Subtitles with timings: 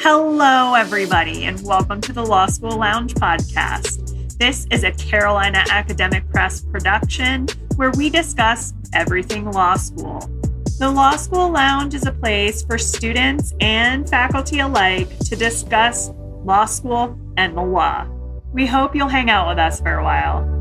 [0.00, 4.38] Hello, everybody, and welcome to the Law School Lounge podcast.
[4.38, 10.20] This is a Carolina Academic Press production where we discuss everything law school.
[10.78, 16.08] The Law School Lounge is a place for students and faculty alike to discuss
[16.44, 18.06] law school and the law.
[18.54, 20.53] We hope you'll hang out with us for a while.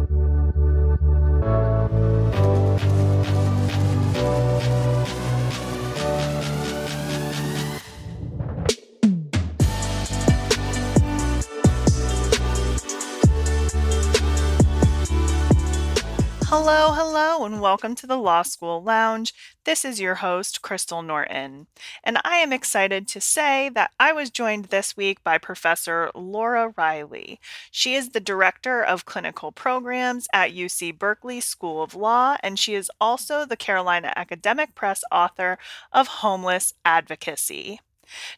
[16.66, 19.34] Hello, hello, and welcome to the Law School Lounge.
[19.66, 21.68] This is your host, Krystal Norton,
[22.06, 26.74] and I am excited to say that I was joined this week by Professor Laura
[26.78, 27.42] Riley.
[27.70, 32.76] She is the Director of Clinical Programs at UC Berkeley School of Law, and she
[32.76, 35.58] is also the Carolina Academic Press author
[35.92, 37.82] of Homeless Advocacy.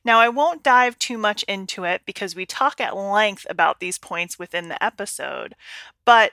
[0.03, 3.99] Now, I won't dive too much into it because we talk at length about these
[3.99, 5.53] points within the episode,
[6.05, 6.31] but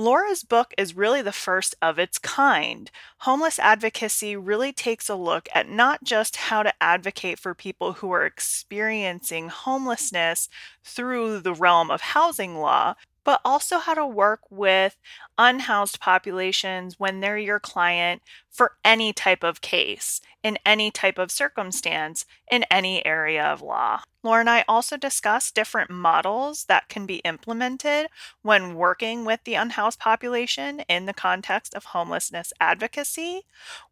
[0.00, 2.90] Laura's book is really the first of its kind.
[3.18, 8.10] Homeless advocacy really takes a look at not just how to advocate for people who
[8.10, 10.48] are experiencing homelessness
[10.82, 12.94] through the realm of housing law,
[13.30, 14.96] but also how to work with
[15.38, 21.30] unhoused populations when they're your client for any type of case, in any type of
[21.30, 24.00] circumstance, in any area of law.
[24.24, 28.08] Laura and I also discuss different models that can be implemented
[28.42, 33.42] when working with the unhoused population in the context of homelessness advocacy.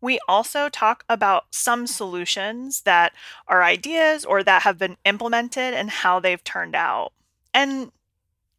[0.01, 3.13] We also talk about some solutions that
[3.47, 7.13] are ideas or that have been implemented and how they've turned out.
[7.55, 7.93] And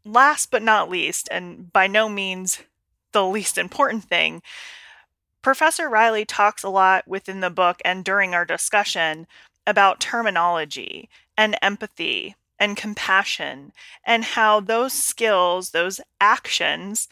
[0.05, 2.59] last but not least, and by no means
[3.11, 4.41] the least important thing,
[5.41, 9.25] Professor Riley talks a lot within the book and during our discussion
[9.65, 13.71] about terminology and empathy and compassion
[14.03, 17.07] and how those skills, those actions,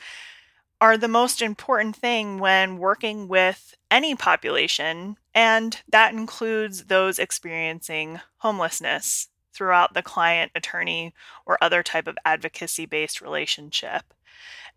[0.80, 8.19] are the most important thing when working with any population, and that includes those experiencing
[8.40, 11.13] homelessness throughout the client, attorney,
[11.45, 14.13] or other type of advocacy based relationship.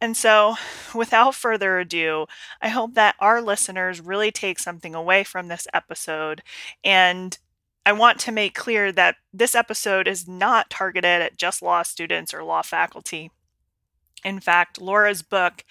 [0.00, 0.56] And so,
[0.94, 2.26] without further ado,
[2.62, 6.42] I hope that our listeners really take something away from this episode.
[6.82, 7.36] And
[7.84, 12.32] I want to make clear that this episode is not targeted at just law students
[12.32, 13.30] or law faculty.
[14.24, 15.64] In fact, Laura's book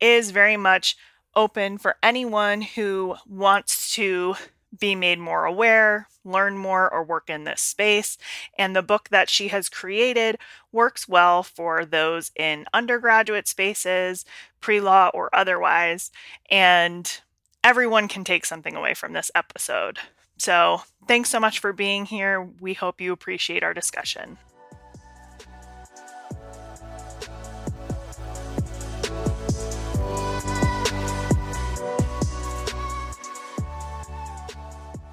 [0.00, 0.96] is very much
[1.34, 4.34] open for anyone who wants to
[4.76, 8.18] be made more aware, learn more, or work in this space.
[8.58, 10.38] And the book that she has created
[10.72, 14.24] works well for those in undergraduate spaces,
[14.60, 16.10] pre law, or otherwise.
[16.50, 17.20] And
[17.64, 19.98] everyone can take something away from this episode.
[20.36, 22.40] So, thanks so much for being here.
[22.40, 24.38] We hope you appreciate our discussion.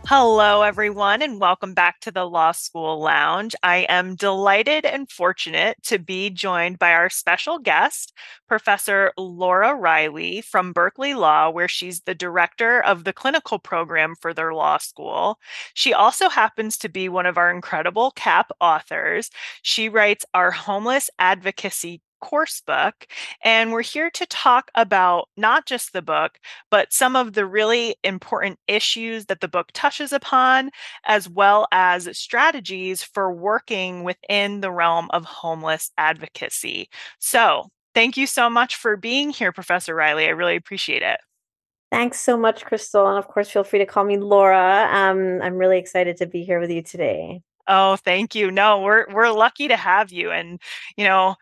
[0.07, 3.55] Hello, everyone, and welcome back to the Law School Lounge.
[3.63, 8.13] I am delighted and fortunate to be joined by our special guest,
[8.47, 14.31] Professor Laura Riley from Berkeley Law, where she's the director of the clinical program for
[14.31, 15.39] their law school.
[15.73, 19.31] She also happens to be one of our incredible CAP authors.
[19.63, 23.07] She writes our homeless advocacy course book.
[23.43, 26.39] And we're here to talk about not just the book,
[26.71, 30.71] but some of the really important issues that the book touches upon,
[31.05, 36.89] as well as strategies for working within the realm of homeless advocacy.
[37.19, 40.25] So, thank you so much for being here, Professor Riley.
[40.25, 41.19] I really appreciate it.
[41.91, 43.07] Thanks so much, Krystal.
[43.07, 44.89] And of course, feel free to call me Laura.
[44.91, 47.41] Um, I'm really excited to be here with you today.
[47.67, 48.51] Oh, thank you.
[48.51, 50.31] No, we're we're lucky to have you.
[50.31, 50.59] And
[50.97, 51.35] you know,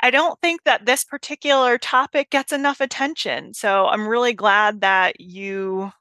[0.00, 3.52] I don't think that this particular topic gets enough attention.
[3.54, 5.92] So I'm really glad that you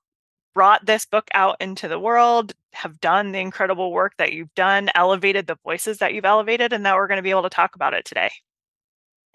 [0.53, 4.89] brought this book out into the world, have done the incredible work that you've done,
[4.95, 7.75] elevated the voices that you've elevated, and that we're going to be able to talk
[7.75, 8.29] about it today.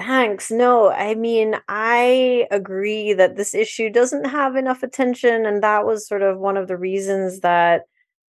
[0.01, 0.51] Thanks.
[0.51, 5.47] No, I mean, I agree that this issue doesn't have enough attention.
[5.47, 7.83] And that was sort of one of the reasons that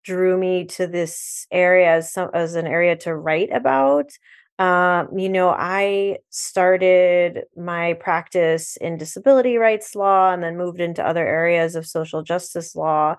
[0.04, 4.10] drew me to this area as, some, as an area to write about.
[4.58, 11.06] Um, you know, I started my practice in disability rights law and then moved into
[11.06, 13.16] other areas of social justice law.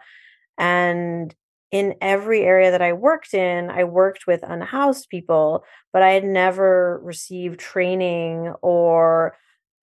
[0.58, 1.36] And
[1.72, 6.24] in every area that I worked in, I worked with unhoused people, but I had
[6.24, 9.36] never received training or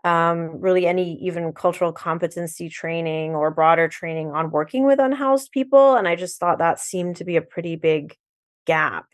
[0.04, 5.96] um, really any even cultural competency training or broader training on working with unhoused people.
[5.96, 8.16] And I just thought that seemed to be a pretty big
[8.66, 9.04] gap.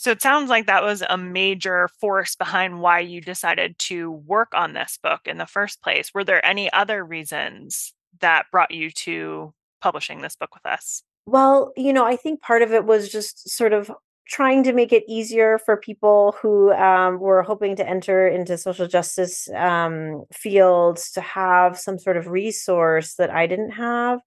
[0.00, 4.48] So it sounds like that was a major force behind why you decided to work
[4.54, 6.14] on this book in the first place.
[6.14, 9.52] Were there any other reasons that brought you to
[9.82, 11.02] publishing this book with us?
[11.26, 13.90] Well, you know, I think part of it was just sort of
[14.26, 18.86] trying to make it easier for people who um, were hoping to enter into social
[18.86, 24.20] justice um, fields to have some sort of resource that I didn't have.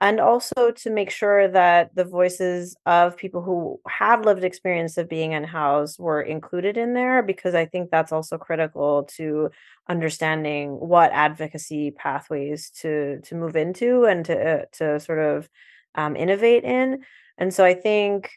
[0.00, 5.08] And also to make sure that the voices of people who have lived experience of
[5.08, 9.50] being unhoused were included in there, because I think that's also critical to
[9.88, 15.48] understanding what advocacy pathways to to move into and to uh, to sort of
[15.96, 17.02] um, innovate in.
[17.36, 18.30] And so I think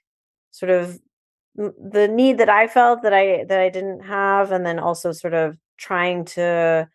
[0.50, 1.00] sort of
[1.56, 5.36] the need that I felt that I that I didn't have, and then also sort
[5.36, 6.88] of trying to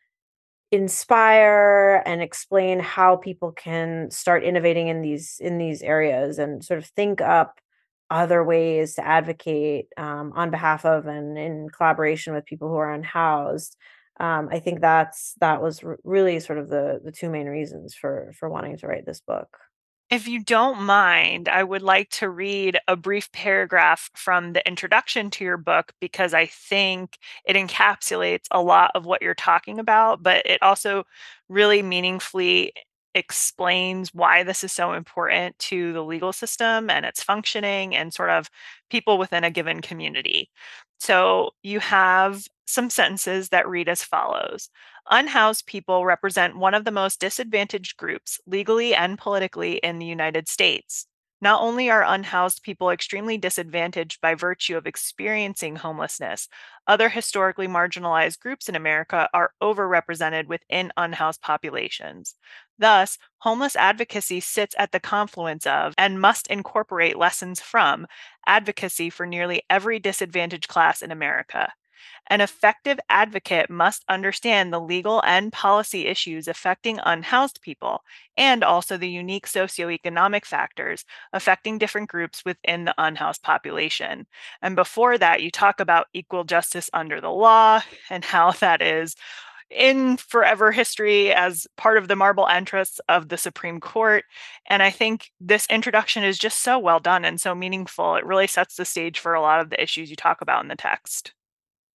[0.76, 6.78] inspire and explain how people can start innovating in these in these areas and sort
[6.78, 7.60] of think up
[8.10, 12.92] other ways to advocate um, on behalf of and in collaboration with people who are
[12.92, 13.76] unhoused.
[14.18, 18.32] Um, i think that's that was really sort of the the two main reasons for
[18.38, 19.58] for wanting to write this book
[20.10, 25.30] if you don't mind, I would like to read a brief paragraph from the introduction
[25.32, 30.22] to your book because I think it encapsulates a lot of what you're talking about,
[30.22, 31.04] but it also
[31.48, 32.72] really meaningfully
[33.14, 38.30] explains why this is so important to the legal system and its functioning and sort
[38.30, 38.48] of
[38.90, 40.50] people within a given community.
[41.00, 44.70] So you have some sentences that read as follows
[45.08, 50.48] Unhoused people represent one of the most disadvantaged groups, legally and politically, in the United
[50.48, 51.06] States.
[51.40, 56.48] Not only are unhoused people extremely disadvantaged by virtue of experiencing homelessness,
[56.86, 62.34] other historically marginalized groups in America are overrepresented within unhoused populations.
[62.78, 68.06] Thus, homeless advocacy sits at the confluence of and must incorporate lessons from
[68.46, 71.72] advocacy for nearly every disadvantaged class in America.
[72.28, 78.02] An effective advocate must understand the legal and policy issues affecting unhoused people
[78.36, 84.26] and also the unique socioeconomic factors affecting different groups within the unhoused population.
[84.62, 89.14] And before that, you talk about equal justice under the law and how that is
[89.70, 94.24] in forever history as part of the marble entrance of the Supreme Court.
[94.66, 98.16] And I think this introduction is just so well done and so meaningful.
[98.16, 100.68] It really sets the stage for a lot of the issues you talk about in
[100.68, 101.32] the text.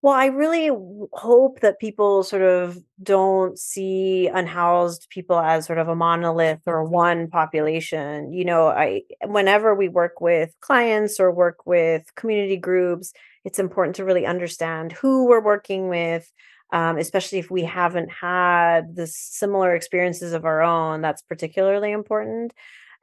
[0.04, 0.72] Well, I really
[1.14, 6.84] hope that people sort of don't see unhoused people as sort of a monolith or
[6.84, 8.34] one population.
[8.34, 13.14] You know, I whenever we work with clients or work with community groups,
[13.46, 16.32] it's important to really understand who we're working with,
[16.74, 21.02] um, especially if we haven't had the similar experiences of our own.
[21.02, 22.54] That's particularly important.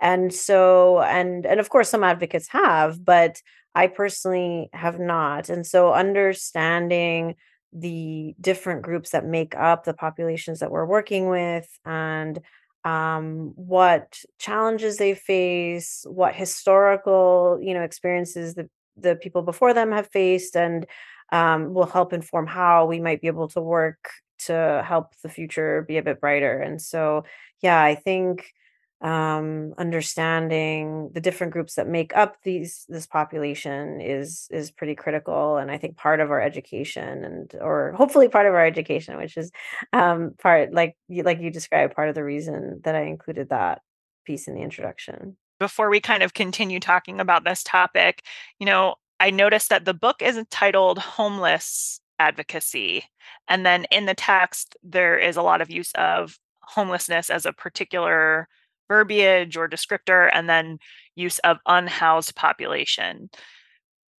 [0.01, 3.41] And so, and and of course, some advocates have, but
[3.79, 5.49] I personally have not.
[5.51, 7.37] And so understanding
[7.73, 12.41] the different groups that make up the populations that we're working with and
[12.85, 19.93] um, what challenges they face, what historical, you know, experiences the, the people before them
[19.93, 20.85] have faced and
[21.31, 24.11] um, will help inform how we might be able to work
[24.47, 26.59] to help the future be a bit brighter.
[26.59, 27.25] And so,
[27.61, 28.51] yeah, I think
[29.01, 35.57] um, understanding the different groups that make up these this population is is pretty critical
[35.57, 39.37] and i think part of our education and or hopefully part of our education which
[39.37, 39.53] is
[39.93, 43.83] um, part like you like you described part of the reason that i included that
[44.25, 45.37] piece in the introduction.
[45.59, 48.25] Before we kind of continue talking about this topic
[48.59, 53.05] you know i noticed that the book is entitled homeless advocacy
[53.47, 57.53] and then in the text there is a lot of use of homelessness as a
[57.53, 58.49] particular
[58.89, 60.79] verbiage or descriptor, and then
[61.15, 63.31] use of unhoused population.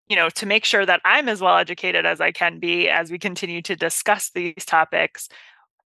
[0.08, 3.12] You know, to make sure that I'm as well educated as I can be as
[3.12, 5.30] we continue to discuss these topics,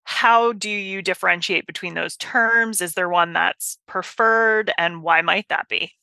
[0.06, 2.82] how do you differentiate between those terms?
[2.82, 5.94] Is there one that's preferred, and why might that be?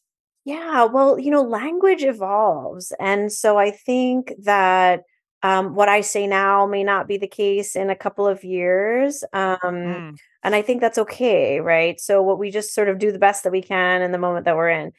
[0.44, 2.92] Yeah, well, you know, language evolves.
[2.98, 5.02] And so I think that
[5.42, 9.24] um, what I say now may not be the case in a couple of years.
[9.32, 10.18] Um, mm.
[10.42, 11.98] And I think that's okay, right?
[12.00, 14.44] So, what we just sort of do the best that we can in the moment
[14.44, 14.92] that we're in.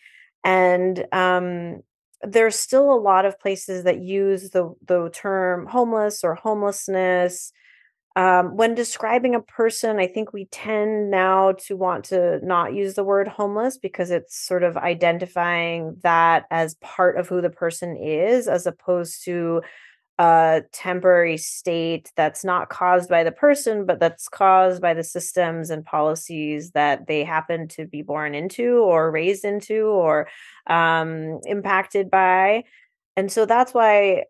[0.43, 1.81] And um,
[2.23, 7.51] there's still a lot of places that use the, the term homeless or homelessness.
[8.15, 12.95] Um, when describing a person, I think we tend now to want to not use
[12.95, 17.95] the word homeless because it's sort of identifying that as part of who the person
[17.95, 19.61] is, as opposed to
[20.19, 25.69] a temporary state that's not caused by the person, but that's caused by the systems
[25.69, 30.27] and policies that they happen to be born into or raised into or
[30.67, 32.63] um, impacted by.
[33.17, 34.23] And so that's why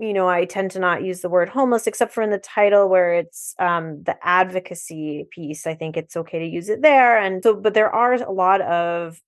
[0.00, 2.88] you know, I tend to not use the word homeless except for in the title
[2.88, 5.66] where it's um, the advocacy piece.
[5.66, 7.18] I think it's okay to use it there.
[7.18, 9.20] And so, but there are a lot of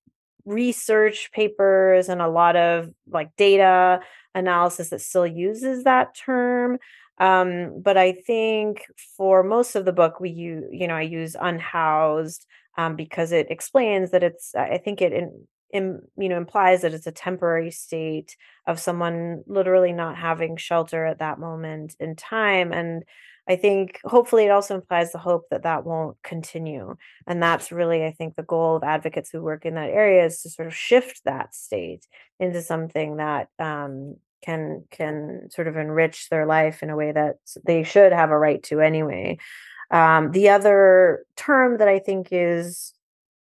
[0.44, 4.00] research papers and a lot of like data
[4.34, 6.78] analysis that still uses that term.
[7.18, 11.37] Um, but I think for most of the book, we use, you know, I use
[11.40, 12.46] unhoused
[12.76, 16.92] um, because it explains that it's, I think it in, in, you know implies that
[16.92, 22.72] it's a temporary state of someone literally not having shelter at that moment in time
[22.72, 23.04] and
[23.49, 26.94] i think hopefully it also implies the hope that that won't continue
[27.26, 30.40] and that's really i think the goal of advocates who work in that area is
[30.42, 32.06] to sort of shift that state
[32.38, 37.37] into something that um, can can sort of enrich their life in a way that
[37.64, 39.38] they should have a right to anyway.
[39.90, 42.92] Um, the other term that i think is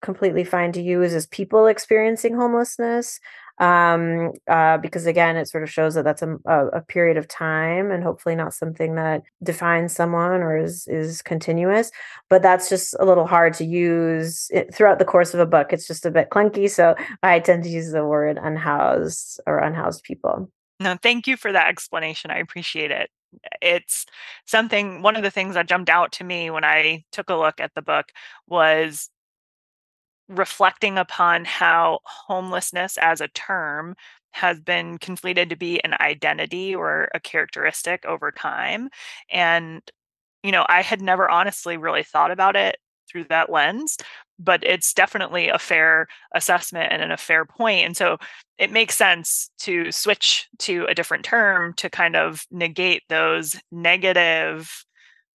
[0.03, 3.21] completely fine to use is people experiencing homelessness
[3.61, 7.91] um, uh, because again it sort of shows that that's a, a, period of time
[7.91, 11.93] and hopefully not something that defines someone or is is continuous
[12.31, 15.73] but that's just a little hard to use it, throughout the course of a book.
[15.73, 20.03] It's just a bit clunky so i tend to use the word unhoused or unhoused
[20.05, 20.51] people.
[20.81, 22.31] No thank you for that explanation.
[22.31, 23.11] I appreciate it.
[23.61, 24.07] It's
[24.47, 27.61] something one of the things that jumped out to me when i took a look
[27.61, 28.07] at the book
[28.49, 29.11] was
[30.31, 33.95] reflecting upon how homelessness as a term
[34.33, 38.89] has been conflated to be an identity or a characteristic over time.
[39.31, 39.83] And,
[40.43, 42.77] you know, I had never honestly really thought about it
[43.11, 43.97] through that lens,
[44.39, 47.85] but it's definitely a fair assessment and a fair point.
[47.85, 48.19] And so
[48.57, 54.85] it makes sense to switch to a different term to kind of negate those negative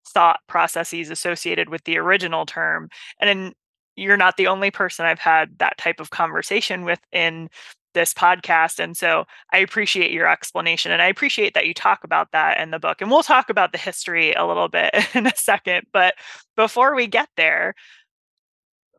[0.07, 2.87] thought processes associated with the original term.
[3.19, 3.53] And in
[3.95, 7.49] you're not the only person I've had that type of conversation with in
[7.93, 8.77] this podcast.
[8.77, 12.69] And so I appreciate your explanation and I appreciate that you talk about that in
[12.69, 13.01] the book.
[13.01, 15.87] And we'll talk about the history a little bit in a second.
[15.91, 16.13] But
[16.55, 17.73] before we get there,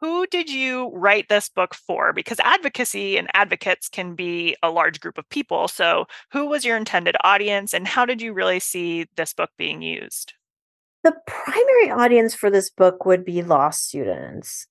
[0.01, 2.13] who did you write this book for?
[2.13, 5.69] Because advocacy and advocates can be a large group of people.
[5.69, 9.81] So, who was your intended audience and how did you really see this book being
[9.81, 10.35] used?
[11.03, 14.67] The primary audience for this book would be law students.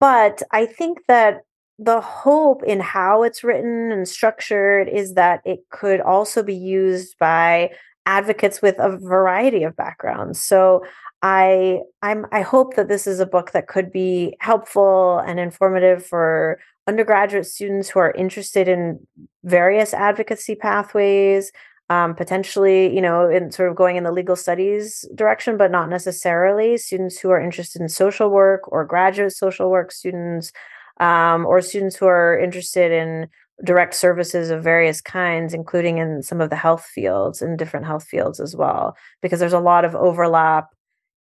[0.00, 1.42] But I think that
[1.78, 7.16] the hope in how it's written and structured is that it could also be used
[7.18, 7.70] by
[8.06, 10.42] advocates with a variety of backgrounds.
[10.42, 10.84] So
[11.22, 16.04] I I'm I hope that this is a book that could be helpful and informative
[16.04, 19.06] for undergraduate students who are interested in
[19.44, 21.52] various advocacy pathways,
[21.90, 25.90] um, potentially, you know, in sort of going in the legal studies direction, but not
[25.90, 26.78] necessarily.
[26.78, 30.52] Students who are interested in social work or graduate social work students,
[31.00, 33.28] um, or students who are interested in
[33.64, 38.04] direct services of various kinds, including in some of the health fields and different health
[38.04, 40.68] fields as well, because there's a lot of overlap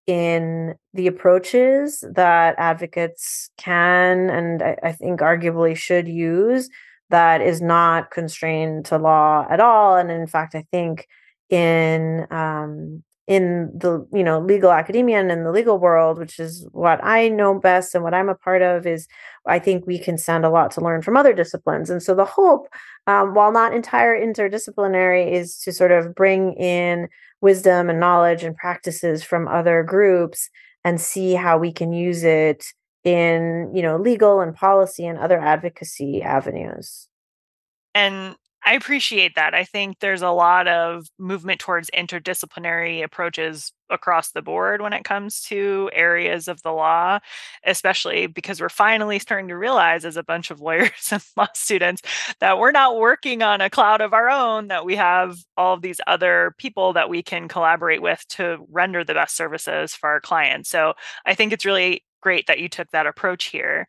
[0.05, 6.69] in the approaches that advocates can and I, I think arguably should use
[7.09, 11.07] that is not constrained to law at all and in fact i think
[11.49, 16.67] in um, in the you know legal academia and in the legal world which is
[16.71, 19.07] what i know best and what i'm a part of is
[19.45, 21.89] i think we can stand a lot to learn from other disciplines.
[21.89, 22.67] And so the hope
[23.07, 27.07] um, while not entire interdisciplinary is to sort of bring in
[27.41, 30.49] wisdom and knowledge and practices from other groups
[30.83, 32.65] and see how we can use it
[33.03, 37.07] in you know legal and policy and other advocacy avenues
[37.95, 39.53] and I appreciate that.
[39.53, 45.05] I think there's a lot of movement towards interdisciplinary approaches across the board when it
[45.05, 47.19] comes to areas of the law,
[47.65, 52.01] especially because we're finally starting to realize, as a bunch of lawyers and law students,
[52.41, 55.81] that we're not working on a cloud of our own, that we have all of
[55.81, 60.21] these other people that we can collaborate with to render the best services for our
[60.21, 60.69] clients.
[60.69, 60.93] So
[61.25, 63.87] I think it's really great that you took that approach here.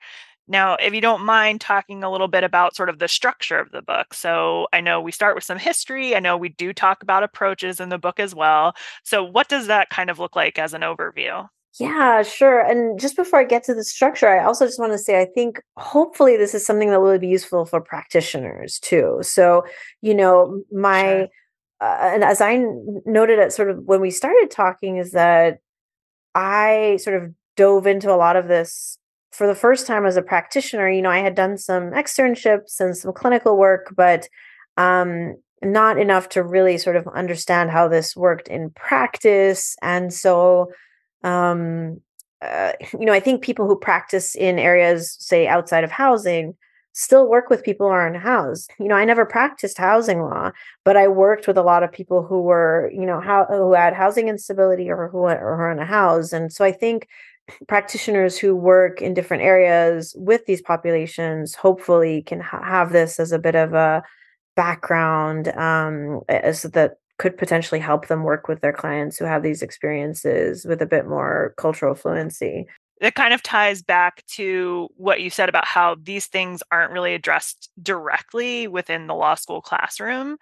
[0.48, 3.70] Now, if you don't mind talking a little bit about sort of the structure of
[3.70, 4.12] the book.
[4.12, 6.16] So, I know we start with some history.
[6.16, 8.74] I know we do talk about approaches in the book as well.
[9.04, 11.48] So, what does that kind of look like as an overview?
[11.78, 12.60] Yeah, sure.
[12.60, 15.24] And just before I get to the structure, I also just want to say I
[15.24, 19.18] think hopefully this is something that will be useful for practitioners too.
[19.22, 19.64] So,
[20.02, 21.28] you know, my sure.
[21.80, 22.64] uh, and as I
[23.06, 25.60] noted at sort of when we started talking is that
[26.34, 28.96] I sort of dove into a lot of this
[29.32, 30.88] for the first time as a practitioner.
[30.88, 34.26] You know, I had done some externships and some clinical work, but
[34.78, 39.76] um, not enough to really sort of understand how this worked in practice.
[39.82, 40.72] And so,
[41.22, 42.00] um,
[42.40, 46.54] uh, you know, I think people who practice in areas, say outside of housing,
[46.92, 48.72] still work with people who aren't housed.
[48.78, 50.50] You know, I never practiced housing law,
[50.82, 53.92] but I worked with a lot of people who were, you know, how who had
[53.92, 56.32] housing instability or who were in a house.
[56.32, 57.06] And so I think
[57.68, 63.32] practitioners who work in different areas with these populations hopefully can ha- have this as
[63.32, 64.02] a bit of a
[64.56, 66.20] background um,
[66.52, 70.80] so that could potentially help them work with their clients who have these experiences with
[70.80, 72.66] a bit more cultural fluency
[73.00, 77.14] it kind of ties back to what you said about how these things aren't really
[77.14, 80.36] addressed directly within the law school classroom.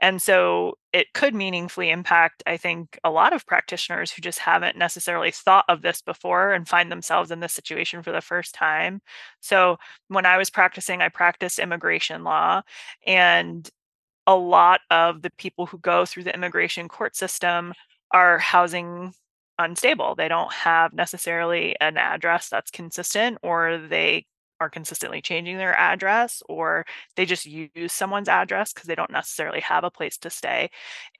[0.00, 4.76] And so it could meaningfully impact, I think, a lot of practitioners who just haven't
[4.76, 9.00] necessarily thought of this before and find themselves in this situation for the first time.
[9.40, 9.78] So
[10.08, 12.62] when I was practicing, I practiced immigration law.
[13.06, 13.68] And
[14.26, 17.72] a lot of the people who go through the immigration court system
[18.12, 19.14] are housing
[19.58, 20.14] unstable.
[20.14, 24.26] They don't have necessarily an address that's consistent, or they
[24.60, 26.84] are consistently changing their address, or
[27.16, 30.70] they just use someone's address because they don't necessarily have a place to stay.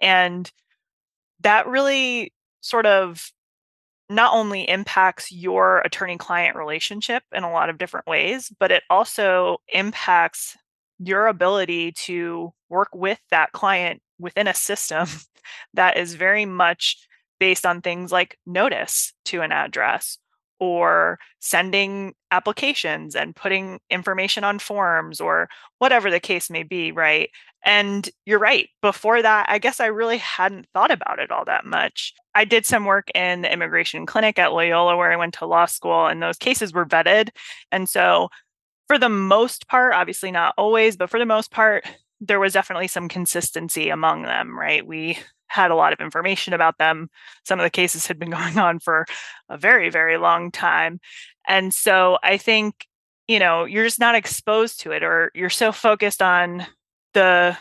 [0.00, 0.50] And
[1.40, 3.32] that really sort of
[4.08, 8.82] not only impacts your attorney client relationship in a lot of different ways, but it
[8.90, 10.56] also impacts
[10.98, 15.06] your ability to work with that client within a system
[15.74, 16.96] that is very much
[17.42, 20.16] based on things like notice to an address
[20.60, 27.30] or sending applications and putting information on forms or whatever the case may be, right?
[27.64, 28.68] And you're right.
[28.80, 32.14] Before that, I guess I really hadn't thought about it all that much.
[32.32, 35.66] I did some work in the immigration clinic at Loyola where I went to law
[35.66, 37.30] school, and those cases were vetted.
[37.72, 38.28] And so,
[38.86, 41.84] for the most part, obviously not always, but for the most part,
[42.20, 44.86] there was definitely some consistency among them, right?
[44.86, 45.18] We
[45.52, 47.10] had a lot of information about them.
[47.44, 49.06] Some of the cases had been going on for
[49.48, 51.00] a very, very long time.
[51.46, 52.86] And so I think,
[53.28, 56.66] you know, you're just not exposed to it or you're so focused on
[57.14, 57.56] the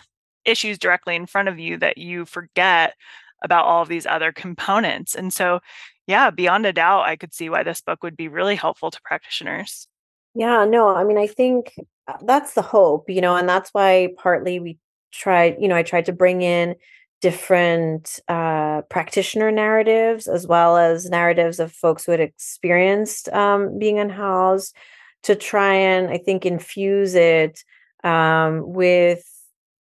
[0.45, 2.95] issues directly in front of you that you forget
[3.43, 5.15] about all of these other components.
[5.15, 5.59] And so,
[6.07, 9.01] yeah, beyond a doubt, I could see why this book would be really helpful to
[9.03, 9.87] practitioners.
[10.33, 11.73] Yeah, no, I mean, I think
[12.07, 14.77] uh, that's the hope, you know, and that's why partly we
[15.11, 16.75] tried, you know, I tried to bring in
[17.21, 23.99] different uh, practitioner narratives as well as narratives of folks who had experienced um, being
[23.99, 24.75] unhoused
[25.23, 27.63] to try and i think infuse it
[28.03, 29.23] um, with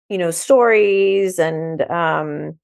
[0.09, 2.57] you know stories and um,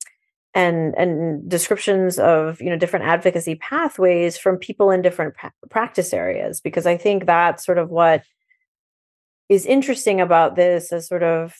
[0.53, 6.13] and and descriptions of you know different advocacy pathways from people in different pra- practice
[6.13, 8.23] areas because i think that's sort of what
[9.49, 11.53] is interesting about this as sort of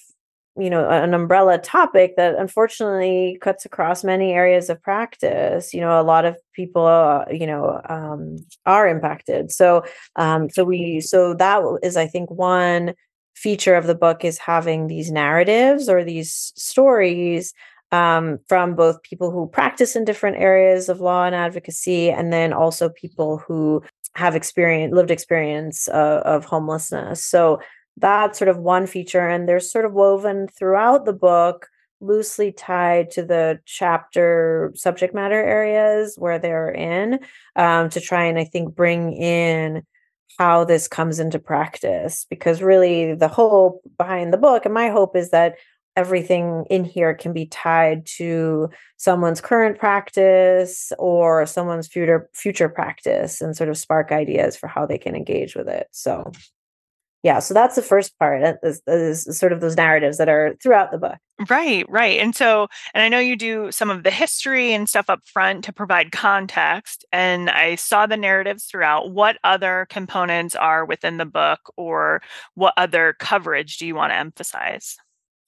[0.57, 5.73] you know an umbrella topic that unfortunately cuts across many areas of practice.
[5.73, 9.51] You know a lot of people uh, you know um, are impacted.
[9.51, 9.83] So
[10.15, 12.93] um, so we so that is i think one
[13.35, 17.53] feature of the book is having these narratives or these stories
[17.91, 22.53] um, from both people who practice in different areas of law and advocacy and then
[22.53, 23.83] also people who
[24.15, 27.23] have experience lived experience uh, of homelessness.
[27.23, 27.59] So
[27.97, 31.67] that's sort of one feature and they're sort of woven throughout the book
[32.01, 37.19] loosely tied to the chapter subject matter areas where they're in
[37.55, 39.83] um, to try and i think bring in
[40.37, 42.25] how this comes into practice.
[42.29, 45.55] Because really the hope behind the book and my hope is that
[45.95, 53.41] everything in here can be tied to someone's current practice or someone's future future practice
[53.41, 55.87] and sort of spark ideas for how they can engage with it.
[55.91, 56.31] So
[57.23, 60.91] yeah so that's the first part is, is, sort of those narratives that are throughout
[60.91, 61.17] the book.
[61.49, 65.09] Right right and so and i know you do some of the history and stuff
[65.09, 69.11] up front to provide context and i saw the narratives throughout.
[69.11, 72.21] What other components are within the book or
[72.53, 74.97] what other coverage do you want to emphasize?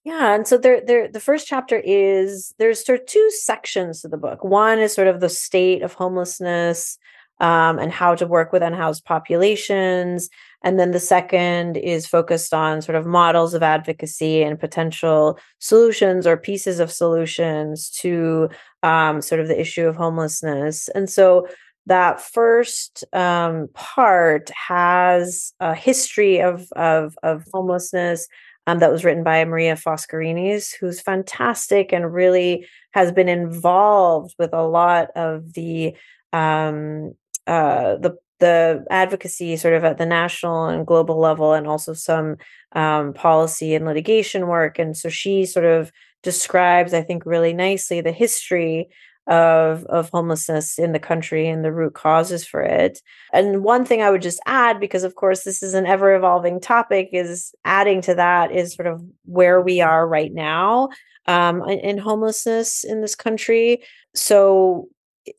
[0.03, 4.07] Yeah and so there there the first chapter is there's sort of two sections to
[4.07, 4.43] the book.
[4.43, 6.97] One is sort of the state of homelessness
[7.39, 10.29] um, and how to work with unhoused populations.
[10.65, 16.25] And then the second is focused on sort of models of advocacy and potential solutions
[16.25, 18.49] or pieces of solutions to
[18.81, 20.89] um, sort of the issue of homelessness.
[20.89, 21.47] And so
[21.85, 28.27] that first um, part has a history of, of, of homelessness
[28.65, 34.51] um, that was written by Maria Foscarinis, who's fantastic and really has been involved with
[34.51, 35.95] a lot of the
[36.33, 37.13] um,
[37.47, 42.37] uh, the the advocacy sort of at the national and global level and also some
[42.73, 45.91] um, policy and litigation work and so she sort of
[46.25, 48.89] describes, I think, really nicely the history
[49.27, 52.99] of of homelessness in the country and the root causes for it.
[53.31, 56.59] And one thing I would just add because of course this is an ever evolving
[56.59, 60.89] topic is adding to that is sort of where we are right now
[61.27, 63.81] um, in homelessness in this country.
[64.13, 64.89] So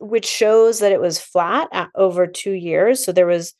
[0.00, 3.04] which shows that it was flat over two years.
[3.04, 3.54] So there was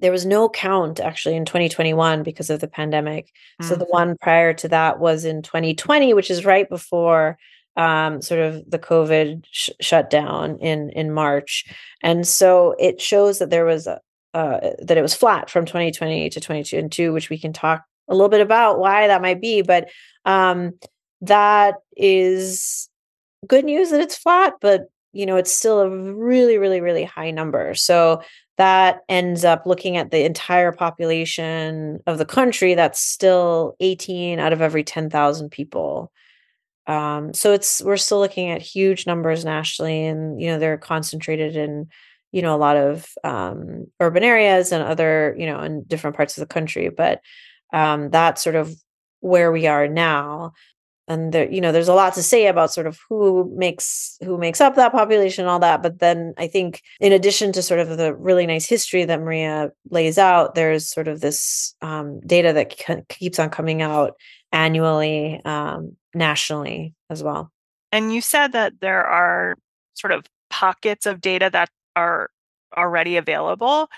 [0.00, 3.32] there was no count actually in 2021 because of the pandemic.
[3.60, 3.68] Mm.
[3.68, 3.92] So the mm-hmm.
[3.92, 7.36] one prior to that was in 2020, which is right before
[7.76, 11.64] um, sort of the COVID sh- shutdown in in March,
[12.02, 14.00] and so it shows that there was a
[14.34, 18.28] uh, that it was flat from 2020 to 2022, which we can talk a little
[18.28, 19.88] bit about why that might be, but
[20.24, 20.72] um,
[21.20, 22.88] that is
[23.46, 27.30] good news that it's flat, but you know it's still a really really really high
[27.30, 27.74] number.
[27.74, 28.22] So
[28.56, 34.52] that ends up looking at the entire population of the country that's still 18 out
[34.52, 36.10] of every 10,000 people
[36.88, 41.54] um, so it's we're still looking at huge numbers nationally, and you know they're concentrated
[41.54, 41.88] in
[42.32, 46.36] you know a lot of um, urban areas and other you know in different parts
[46.36, 46.88] of the country.
[46.88, 47.20] But
[47.74, 48.74] um, that's sort of
[49.20, 50.54] where we are now
[51.08, 54.38] and there you know there's a lot to say about sort of who makes who
[54.38, 57.80] makes up that population and all that but then i think in addition to sort
[57.80, 62.52] of the really nice history that maria lays out there's sort of this um, data
[62.52, 64.14] that c- keeps on coming out
[64.52, 67.50] annually um, nationally as well.
[67.92, 69.56] And you said that there are
[69.94, 72.30] sort of pockets of data that are
[72.76, 73.88] already available.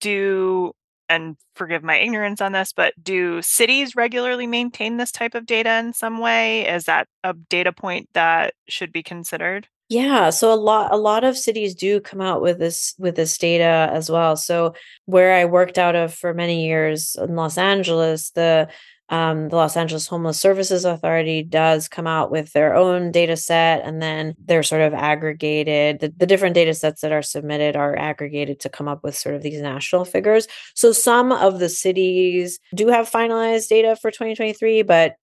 [0.00, 0.72] Do,
[1.08, 5.78] and forgive my ignorance on this, but do cities regularly maintain this type of data
[5.78, 6.68] in some way?
[6.68, 9.68] Is that a data point that should be considered?
[9.88, 13.38] Yeah, so a lot a lot of cities do come out with this with this
[13.38, 14.36] data as well.
[14.36, 18.68] So where I worked out of for many years in Los Angeles, the
[19.08, 23.84] um, the Los Angeles Homeless Services Authority does come out with their own data set,
[23.84, 26.00] and then they're sort of aggregated.
[26.00, 29.36] The, the different data sets that are submitted are aggregated to come up with sort
[29.36, 30.48] of these national figures.
[30.74, 35.14] So some of the cities do have finalized data for 2023, but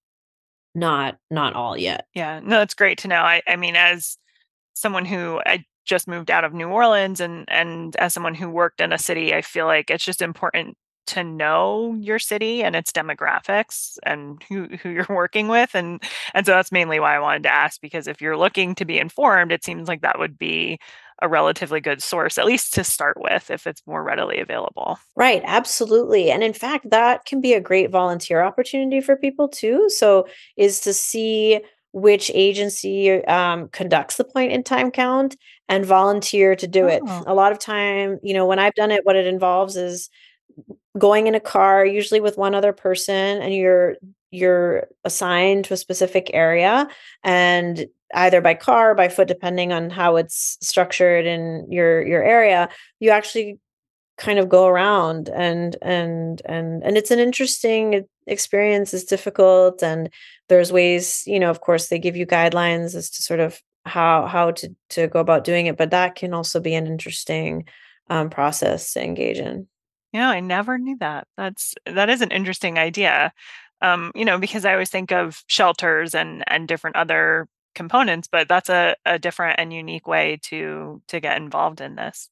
[0.74, 2.08] not not all yet.
[2.13, 3.22] Yeah, no, it's great to know.
[3.22, 4.17] I, I mean, as
[4.76, 8.80] someone who I just moved out of New Orleans and and as someone who worked
[8.80, 12.92] in a city, I feel like it's just important to know your city and its
[12.92, 16.02] demographics and who, who you're working with and
[16.34, 19.00] and so that's mainly why I wanted to ask because if you're looking to be
[19.00, 20.80] informed it seems like that would be
[21.22, 24.98] a relatively good source at least to start with if it's more readily available.
[25.16, 26.32] Right, absolutely.
[26.32, 30.80] And in fact that can be a great volunteer opportunity for people too so is
[30.82, 31.62] to see
[31.94, 35.38] which agency um, conducts the point in time count
[35.70, 36.88] and volunteer to do oh.
[36.88, 37.04] it.
[37.28, 40.10] A lot of time, you know, when I've done it, what it involves is
[40.97, 43.95] going in a car usually with one other person and you're
[44.32, 46.88] you're assigned to a specific area
[47.23, 52.69] and either by car by foot depending on how it's structured in your your area
[52.99, 53.60] you actually
[54.17, 60.10] kind of go around and and and and it's an interesting experience it's difficult and
[60.49, 64.27] there's ways you know of course they give you guidelines as to sort of how
[64.27, 67.65] how to to go about doing it, but that can also be an interesting
[68.10, 69.67] um, process to engage in.
[70.13, 71.28] Yeah, I never knew that.
[71.38, 73.34] That's that is an interesting idea.
[73.82, 78.47] Um, you know, because I always think of shelters and and different other components, but
[78.47, 82.30] that's a, a different and unique way to to get involved in this.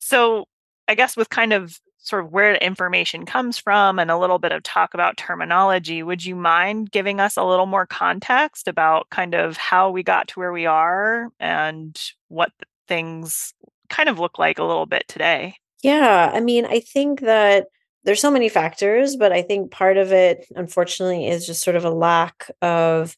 [0.00, 0.46] So
[0.88, 4.52] I guess with kind of sort of where information comes from and a little bit
[4.52, 9.34] of talk about terminology, would you mind giving us a little more context about kind
[9.36, 12.52] of how we got to where we are and what
[12.88, 13.54] things
[13.90, 15.56] kind of look like a little bit today?
[15.82, 17.66] Yeah, I mean, I think that
[18.04, 21.84] there's so many factors, but I think part of it, unfortunately, is just sort of
[21.84, 23.16] a lack of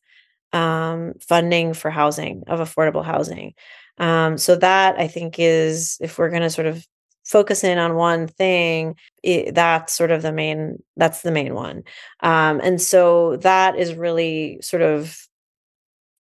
[0.52, 3.54] um, funding for housing, of affordable housing.
[3.98, 6.86] Um, so that I think is, if we're going to sort of
[7.24, 10.82] focus in on one thing, it, that's sort of the main.
[10.96, 11.84] That's the main one,
[12.20, 15.16] um, and so that is really sort of,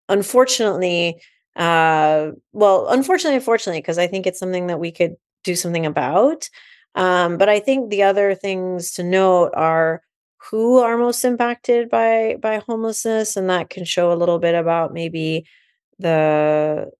[0.09, 1.21] unfortunately,
[1.55, 6.49] uh, well, unfortunately, unfortunately, because I think it's something that we could do something about.
[6.95, 10.01] Um, but I think the other things to note are
[10.49, 14.93] who are most impacted by by homelessness, and that can show a little bit about
[14.93, 15.45] maybe
[15.99, 16.91] the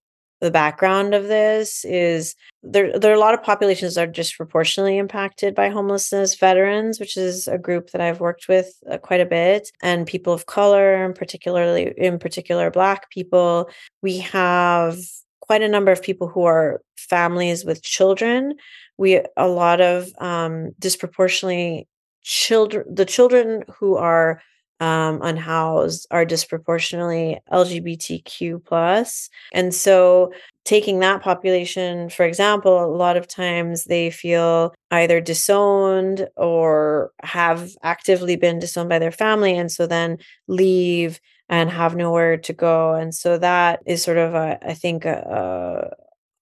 [0.41, 4.97] the background of this is there there are a lot of populations that are disproportionately
[4.97, 9.25] impacted by homelessness veterans which is a group that i've worked with uh, quite a
[9.25, 13.69] bit and people of color and particularly in particular black people
[14.01, 14.97] we have
[15.41, 18.56] quite a number of people who are families with children.
[18.97, 21.88] We a lot of um, disproportionately
[22.23, 24.41] children the children who are
[24.80, 30.32] um, unhoused are disproportionately LGBTQ plus, and so
[30.63, 37.71] taking that population, for example, a lot of times they feel either disowned or have
[37.84, 41.19] actively been disowned by their family, and so then leave
[41.51, 45.93] and have nowhere to go, and so that is sort of a, I think a,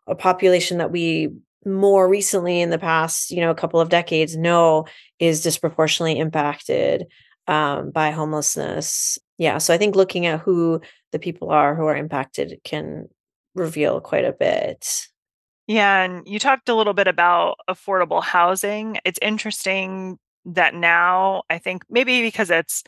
[0.08, 1.30] a population that we
[1.66, 4.86] more recently in the past you know a couple of decades know
[5.20, 7.06] is disproportionately impacted
[7.48, 9.18] um, by homelessness.
[9.38, 10.80] Yeah, so I think looking at who
[11.12, 13.10] the people are who are impacted can
[13.56, 15.08] reveal quite a bit.
[15.68, 18.98] Yeah, and you talked a little bit about affordable housing.
[19.06, 22.84] It's interesting that now I think maybe because it's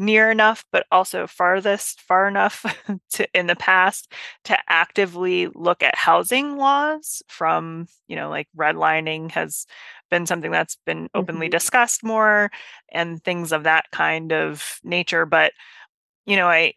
[0.00, 2.64] near enough but also farthest far enough
[3.12, 4.10] to in the past
[4.42, 9.66] to actively look at housing laws from you know like redlining has
[10.10, 11.52] been something that's been openly mm-hmm.
[11.52, 12.50] discussed more
[12.90, 15.52] and things of that kind of nature but
[16.24, 16.72] you know i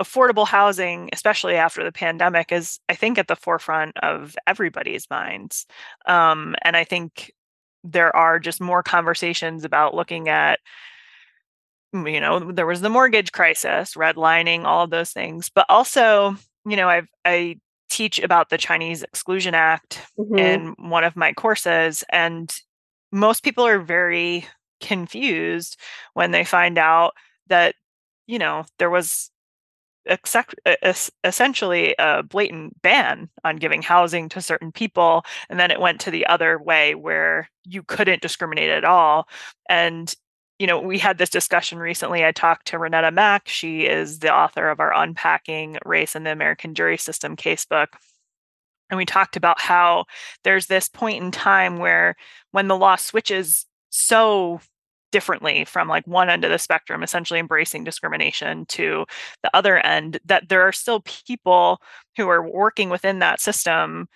[0.00, 5.66] affordable housing especially after the pandemic is i think at the forefront of everybody's minds
[6.06, 7.30] um, and i think
[7.84, 10.58] there are just more conversations about looking at
[11.94, 16.76] you know there was the mortgage crisis redlining all of those things but also you
[16.76, 17.56] know i've i
[17.88, 20.36] teach about the chinese exclusion act mm-hmm.
[20.36, 22.56] in one of my courses and
[23.12, 24.44] most people are very
[24.80, 25.78] confused
[26.14, 27.14] when they find out
[27.46, 27.74] that
[28.26, 29.30] you know there was
[31.24, 36.10] essentially a blatant ban on giving housing to certain people and then it went to
[36.10, 39.26] the other way where you couldn't discriminate at all
[39.68, 40.14] and
[40.58, 42.24] you know, we had this discussion recently.
[42.24, 43.48] I talked to Renetta Mack.
[43.48, 47.88] She is the author of our Unpacking Race in the American Jury System casebook.
[48.90, 50.04] And we talked about how
[50.44, 52.14] there's this point in time where
[52.52, 54.60] when the law switches so
[55.10, 59.06] differently from like one end of the spectrum, essentially embracing discrimination, to
[59.42, 61.80] the other end, that there are still people
[62.16, 64.08] who are working within that system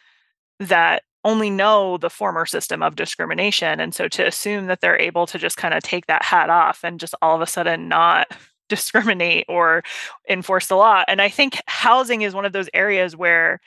[0.60, 3.80] that only know the former system of discrimination.
[3.80, 6.82] And so to assume that they're able to just kind of take that hat off
[6.82, 8.28] and just all of a sudden not
[8.70, 9.82] discriminate or
[10.28, 11.04] enforce the law.
[11.06, 13.60] And I think housing is one of those areas where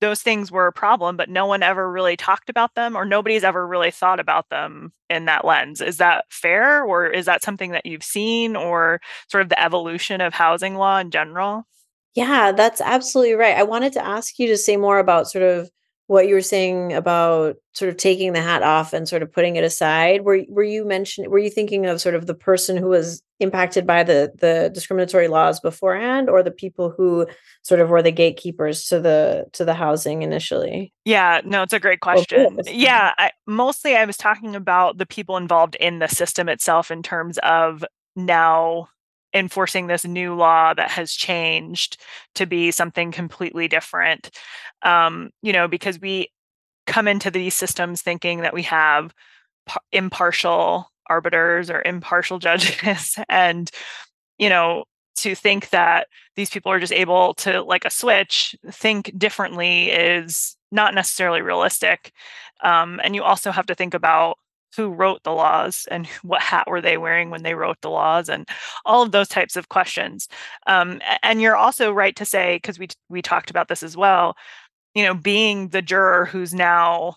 [0.00, 3.42] those things were a problem, but no one ever really talked about them or nobody's
[3.42, 5.80] ever really thought about them in that lens.
[5.80, 10.20] Is that fair or is that something that you've seen or sort of the evolution
[10.20, 11.66] of housing law in general?
[12.14, 13.56] Yeah, that's absolutely right.
[13.56, 15.70] I wanted to ask you to say more about sort of
[16.08, 19.56] what you were saying about sort of taking the hat off and sort of putting
[19.56, 22.88] it aside were were you mentioning were you thinking of sort of the person who
[22.88, 27.26] was impacted by the the discriminatory laws beforehand or the people who
[27.62, 30.92] sort of were the gatekeepers to the to the housing initially?
[31.04, 32.58] Yeah no it's a great question.
[32.66, 37.02] yeah I, mostly i was talking about the people involved in the system itself in
[37.02, 37.84] terms of
[38.16, 38.88] now
[39.38, 41.96] enforcing this new law that has changed
[42.34, 44.30] to be something completely different.
[44.82, 46.30] Um, you know because we
[46.86, 49.14] come into these systems thinking that we have
[49.92, 53.70] impartial arbiters or impartial judges and
[54.38, 54.84] you know
[55.18, 60.56] to think that these people are just able to like a switch think differently is
[60.70, 62.12] not necessarily realistic.
[62.62, 64.38] Um, and you also have to think about
[64.76, 68.28] who wrote the laws and what hat were they wearing when they wrote the laws
[68.28, 68.48] and
[68.84, 70.28] all of those types of questions.
[70.66, 74.36] Um, and you're also right to say because we we talked about this as well
[74.94, 77.14] you know being the juror who's now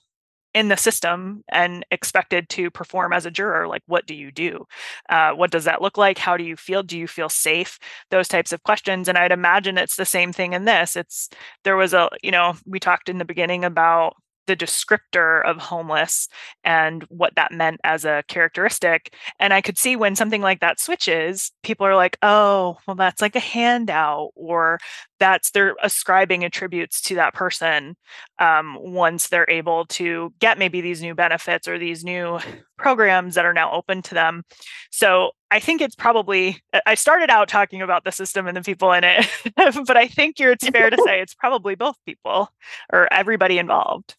[0.53, 4.65] in the system and expected to perform as a juror like what do you do?
[5.09, 6.17] Uh, what does that look like?
[6.17, 6.83] How do you feel?
[6.83, 10.53] Do you feel safe those types of questions and i'd imagine it's the same thing
[10.53, 10.95] in this.
[10.95, 11.29] It's
[11.63, 14.15] there was a you know we talked in the beginning about
[14.47, 16.27] the descriptor of homeless
[16.63, 19.15] and what that meant as a characteristic.
[19.39, 23.21] And I could see when something like that switches, people are like, oh, well, that's
[23.21, 24.79] like a handout, or
[25.19, 27.95] that's they're ascribing attributes to that person
[28.39, 32.39] um, once they're able to get maybe these new benefits or these new
[32.77, 34.43] programs that are now open to them.
[34.89, 38.91] So I think it's probably, I started out talking about the system and the people
[38.93, 42.49] in it, but I think you're, it's fair to say it's probably both people
[42.91, 44.15] or everybody involved.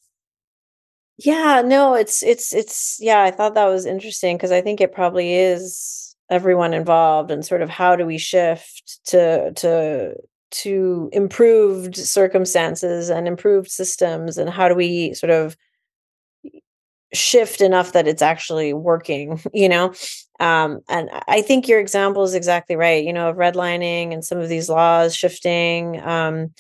[1.25, 4.93] Yeah, no, it's it's it's yeah, I thought that was interesting because I think it
[4.93, 10.15] probably is everyone involved and sort of how do we shift to to
[10.51, 15.57] to improved circumstances and improved systems and how do we sort of
[17.15, 19.93] shift enough that it's actually working you know?
[20.41, 24.39] Um, and i think your example is exactly right you know of redlining and some
[24.39, 26.53] of these laws shifting um,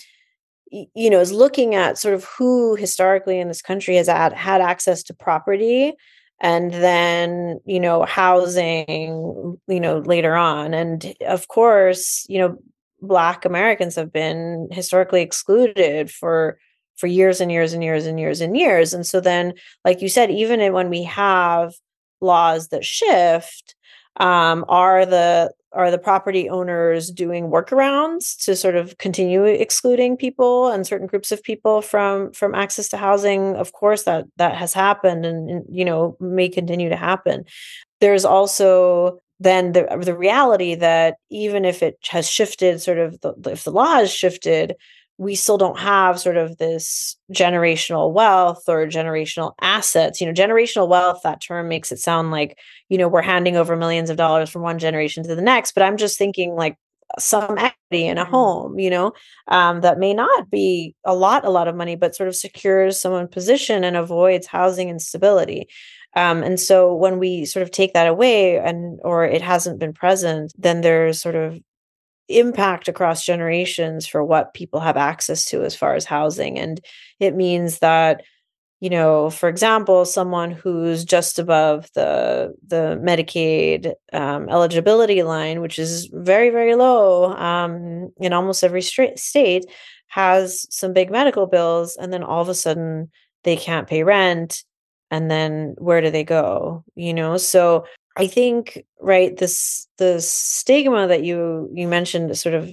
[0.72, 4.60] you know is looking at sort of who historically in this country has had, had
[4.60, 5.92] access to property
[6.40, 10.74] and then you know housing you know later on.
[10.74, 12.58] And of course you know
[13.04, 16.58] black americans have been historically excluded for
[16.96, 18.94] for years and years and years and years and years.
[18.94, 19.54] And so then
[19.84, 21.74] like you said even when we have
[22.20, 23.74] laws that shift
[24.16, 30.68] um, are the are the property owners doing workarounds to sort of continue excluding people
[30.68, 33.56] and certain groups of people from from access to housing?
[33.56, 37.44] Of course that that has happened and, and you know may continue to happen.
[38.00, 43.34] There's also then the the reality that even if it has shifted sort of the,
[43.50, 44.76] if the law has shifted
[45.18, 50.20] we still don't have sort of this generational wealth or generational assets.
[50.20, 53.76] You know, generational wealth, that term makes it sound like, you know, we're handing over
[53.76, 55.72] millions of dollars from one generation to the next.
[55.72, 56.76] But I'm just thinking like
[57.18, 58.32] some equity in a mm-hmm.
[58.32, 59.12] home, you know,
[59.48, 62.98] um, that may not be a lot, a lot of money, but sort of secures
[62.98, 65.68] someone's position and avoids housing instability.
[66.14, 69.92] Um, and so when we sort of take that away and or it hasn't been
[69.92, 71.58] present, then there's sort of
[72.28, 76.58] impact across generations for what people have access to as far as housing.
[76.58, 76.80] And
[77.20, 78.22] it means that
[78.80, 85.78] you know for example someone who's just above the the medicaid um, eligibility line which
[85.78, 89.64] is very very low um, in almost every state
[90.08, 93.08] has some big medical bills and then all of a sudden
[93.44, 94.64] they can't pay rent
[95.12, 97.36] and then where do they go you know?
[97.36, 102.70] So I think right this the stigma that you you mentioned sort of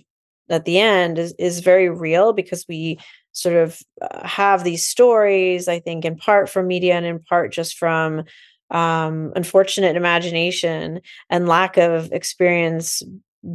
[0.49, 2.99] at the end is is very real because we
[3.31, 7.53] sort of uh, have these stories I think in part from media and in part
[7.53, 8.23] just from
[8.71, 13.01] um, unfortunate imagination and lack of experience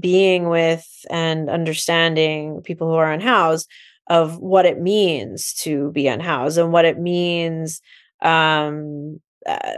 [0.01, 3.69] being with and understanding people who are unhoused
[4.09, 7.81] of what it means to be unhoused and what it means
[8.23, 9.75] um, uh,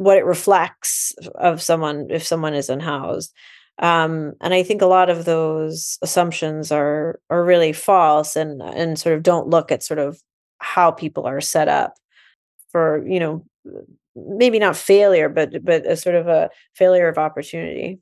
[0.00, 3.34] what it reflects of someone if someone is unhoused.
[3.78, 8.98] Um, and i think a lot of those assumptions are are really false and and
[8.98, 10.20] sort of don't look at sort of
[10.58, 11.94] how people are set up
[12.72, 13.44] for you know
[14.16, 17.98] maybe not failure but but a sort of a failure of opportunity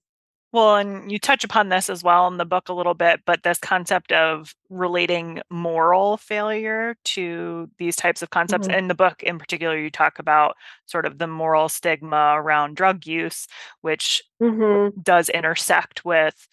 [0.52, 3.42] well, and you touch upon this as well in the book a little bit, but
[3.42, 8.66] this concept of relating moral failure to these types of concepts.
[8.66, 8.78] Mm-hmm.
[8.78, 10.56] In the book, in particular, you talk about
[10.86, 13.46] sort of the moral stigma around drug use,
[13.82, 14.98] which mm-hmm.
[15.02, 16.48] does intersect with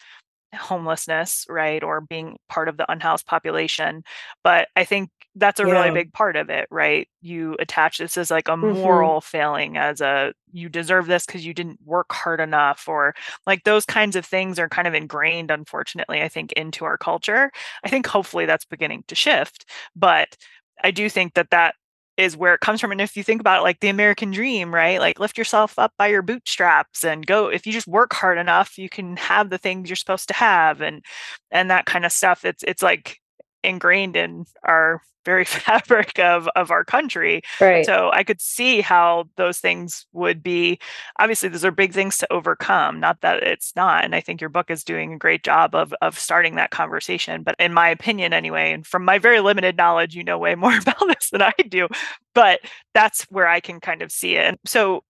[0.53, 4.03] homelessness, right, or being part of the unhoused population.
[4.43, 5.71] But I think that's a yeah.
[5.71, 7.07] really big part of it, right?
[7.21, 8.77] You attach this as like a mm-hmm.
[8.77, 13.13] moral failing, as a you deserve this because you didn't work hard enough, or
[13.45, 17.51] like those kinds of things are kind of ingrained, unfortunately, I think, into our culture.
[17.83, 19.65] I think hopefully that's beginning to shift,
[19.95, 20.38] but
[20.83, 21.75] I do think that that
[22.17, 22.91] is where it comes from.
[22.91, 24.99] And if you think about it, like the American dream, right?
[24.99, 27.47] Like lift yourself up by your bootstraps and go.
[27.49, 30.81] If you just work hard enough, you can have the things you're supposed to have,
[30.81, 31.03] and
[31.51, 32.45] and that kind of stuff.
[32.45, 33.19] It's it's like
[33.66, 37.41] ingrained in our very fabric of of our country.
[37.59, 37.86] Right.
[37.86, 40.80] So I could see how those things would be
[41.20, 44.05] obviously those are big things to overcome, not that it's not.
[44.05, 47.43] And I think your book is doing a great job of of starting that conversation.
[47.43, 50.78] But in my opinion anyway, and from my very limited knowledge, you know way more
[50.78, 51.88] about this than I do.
[52.34, 52.61] But
[52.93, 54.45] that's where I can kind of see it.
[54.45, 55.03] And so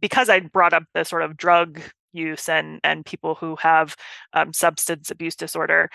[0.00, 1.80] because I brought up the sort of drug
[2.12, 3.96] use and and people who have
[4.32, 5.90] um, substance abuse disorder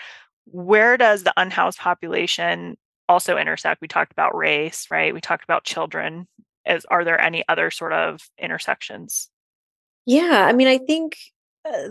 [0.46, 2.76] where does the unhoused population
[3.08, 3.80] also intersect?
[3.80, 5.14] We talked about race right?
[5.14, 6.26] We talked about children.
[6.66, 9.28] Is, are there any other sort of intersections?
[10.06, 11.16] Yeah i mean i think
[11.66, 11.88] uh,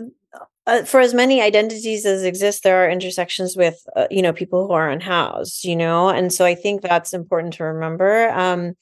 [0.66, 4.66] uh, for as many identities as exist there are intersections with uh, you know people
[4.66, 6.08] who are unhoused you know?
[6.08, 8.30] And so i think that's important to remember.
[8.30, 8.74] Um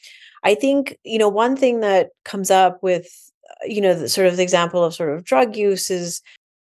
[0.44, 3.08] i think you know one thing that comes up with
[3.48, 6.20] uh, you know the sort of the example of sort of drug use is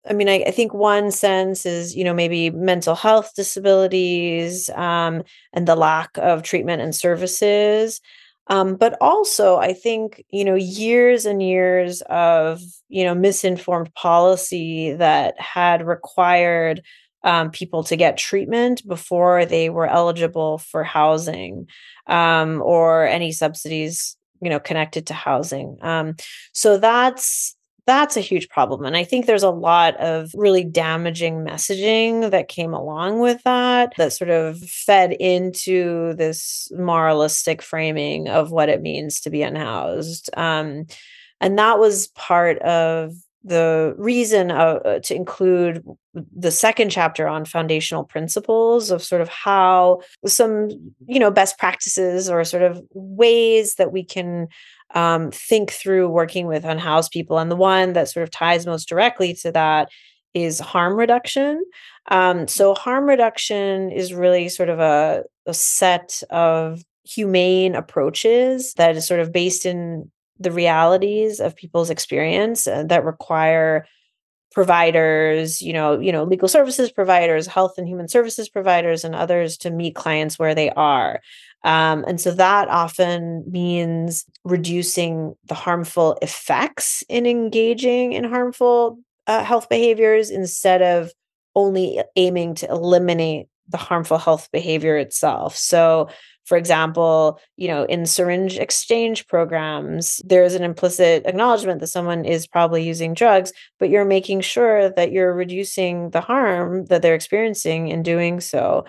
[0.10, 5.24] I mean, I, I, think one sense is, you know, maybe mental health disabilities um,
[5.54, 8.02] and the lack of treatment and services.
[8.48, 14.94] Um, but also, I think, you know, years and years of, you know, misinformed policy
[14.94, 16.82] that had required
[17.24, 21.68] um, people to get treatment before they were eligible for housing
[22.08, 25.78] um, or any subsidies, you know, connected to housing.
[25.82, 26.16] Um,
[26.52, 27.56] so that's
[27.88, 28.86] that's a huge problem.
[28.86, 33.94] And I think there's a lot of really damaging messaging that came along with that,
[33.98, 40.30] that sort of fed into this moralistic framing of what it means to be unhoused.
[40.38, 40.86] Um,
[41.40, 43.14] and that was part of
[43.44, 50.02] the reason uh, to include the second chapter on foundational principles of sort of how
[50.28, 50.70] some
[51.08, 54.48] you know best practices or sort of ways that we can
[54.96, 57.38] um, think through working with unhoused people.
[57.38, 59.90] And the one that sort of ties most directly to that
[60.34, 61.64] is harm reduction.
[62.10, 68.96] Um, so, harm reduction is really sort of a, a set of humane approaches that
[68.96, 73.86] is sort of based in the realities of people's experience uh, that require
[74.52, 79.58] providers you know you know legal services providers health and human services providers and others
[79.58, 81.22] to meet clients where they are
[81.64, 89.44] um, and so that often means reducing the harmful effects in engaging in harmful uh,
[89.44, 91.12] health behaviors instead of
[91.56, 95.56] only aiming to eliminate the harmful health behavior itself.
[95.56, 96.10] So,
[96.46, 102.48] for example, you know, in syringe exchange programs, there's an implicit acknowledgement that someone is
[102.48, 107.90] probably using drugs, but you're making sure that you're reducing the harm that they're experiencing
[107.90, 108.86] in doing so.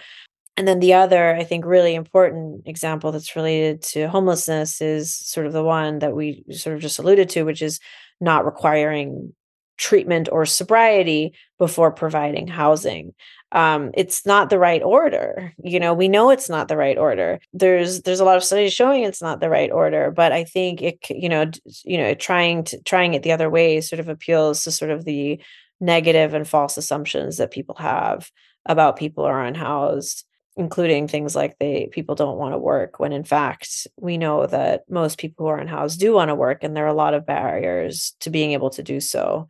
[0.57, 5.47] And then the other, I think, really important example that's related to homelessness is sort
[5.47, 7.81] of the one that we sort of just alluded to, which is
[8.21, 9.33] not requiring
[9.79, 13.15] treatment or sobriety before providing housing.
[13.51, 15.53] Um, it's not the right order.
[15.63, 17.41] You know, we know it's not the right order.
[17.53, 20.83] There's there's a lot of studies showing it's not the right order, but I think
[20.83, 21.51] it you know
[21.85, 25.05] you know trying to trying it the other way sort of appeals to sort of
[25.05, 25.41] the
[25.81, 28.31] negative and false assumptions that people have
[28.67, 30.25] about people who are unhoused
[30.57, 34.83] including things like they people don't want to work when in fact we know that
[34.91, 37.27] most people who are unhoused do want to work and there are a lot of
[37.27, 39.49] barriers to being able to do so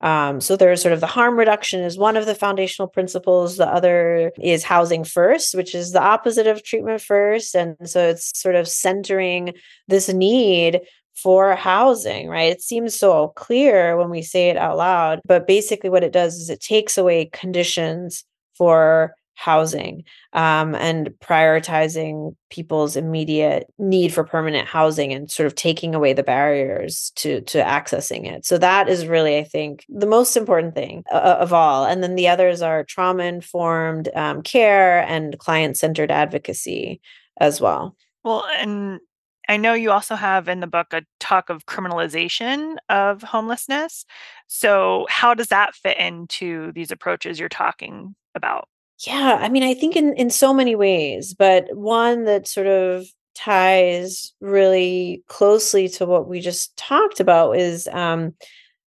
[0.00, 3.68] um, so there's sort of the harm reduction is one of the foundational principles the
[3.68, 8.54] other is housing first which is the opposite of treatment first and so it's sort
[8.54, 9.52] of centering
[9.88, 10.80] this need
[11.14, 12.50] for housing, right?
[12.50, 16.36] It seems so clear when we say it out loud, but basically what it does
[16.36, 18.24] is it takes away conditions
[18.56, 25.96] for housing um, and prioritizing people's immediate need for permanent housing and sort of taking
[25.96, 30.36] away the barriers to to accessing it so that is really i think the most
[30.36, 35.76] important thing of all and then the others are trauma informed um, care and client
[35.76, 37.00] centered advocacy
[37.40, 39.00] as well well and
[39.48, 44.04] I know you also have in the book a talk of criminalization of homelessness.
[44.46, 48.68] So, how does that fit into these approaches you're talking about?
[49.06, 53.06] Yeah, I mean, I think in in so many ways, but one that sort of
[53.34, 58.34] ties really closely to what we just talked about is um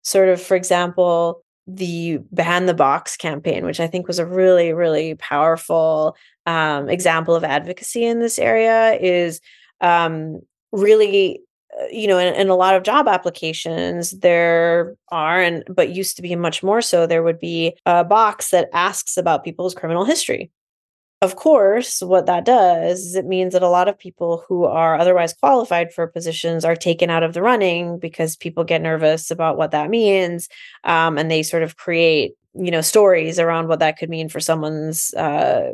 [0.04, 4.74] sort of for example the ban the box campaign which i think was a really
[4.74, 6.14] really powerful
[6.46, 9.40] um, example of advocacy in this area is
[9.80, 10.42] um,
[10.74, 11.40] really
[11.92, 16.22] you know, in, in, a lot of job applications, there are, and but used to
[16.22, 20.52] be much more so, there would be a box that asks about people's criminal history.
[21.22, 24.98] Of course, what that does is it means that a lot of people who are
[25.00, 29.56] otherwise qualified for positions are taken out of the running because people get nervous about
[29.56, 30.50] what that means,
[30.84, 34.42] um, and they sort of create, you know, stories around what that could mean for
[34.42, 35.72] someone's uh,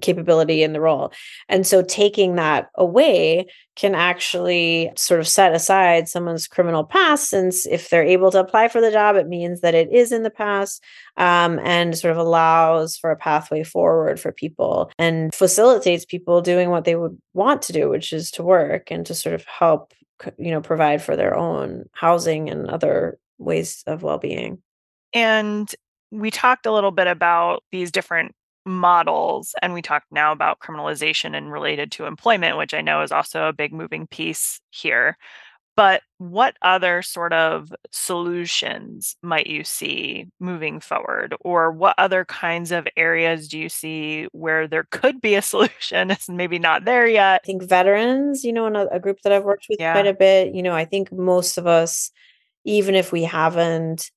[0.00, 1.12] capability in the role.
[1.48, 7.66] And so taking that away can actually sort of set aside someone's criminal past since
[7.66, 10.30] if they're able to apply for the job it means that it is in the
[10.30, 10.82] past
[11.16, 16.68] um, and sort of allows for a pathway forward for people and facilitates people doing
[16.68, 19.94] what they would want to do which is to work and to sort of help
[20.36, 24.58] you know provide for their own housing and other ways of well-being
[25.14, 25.74] and
[26.10, 28.34] we talked a little bit about these different
[28.66, 33.12] models and we talked now about criminalization and related to employment which i know is
[33.12, 35.16] also a big moving piece here.
[35.76, 41.34] But what other sort of solutions might you see moving forward?
[41.40, 46.10] Or what other kinds of areas do you see where there could be a solution
[46.10, 47.40] it's maybe not there yet?
[47.42, 49.92] i think veterans you know in a, a group that i've worked with yeah.
[49.92, 52.10] quite a bit you know i think most of us
[52.64, 54.10] even if we haven't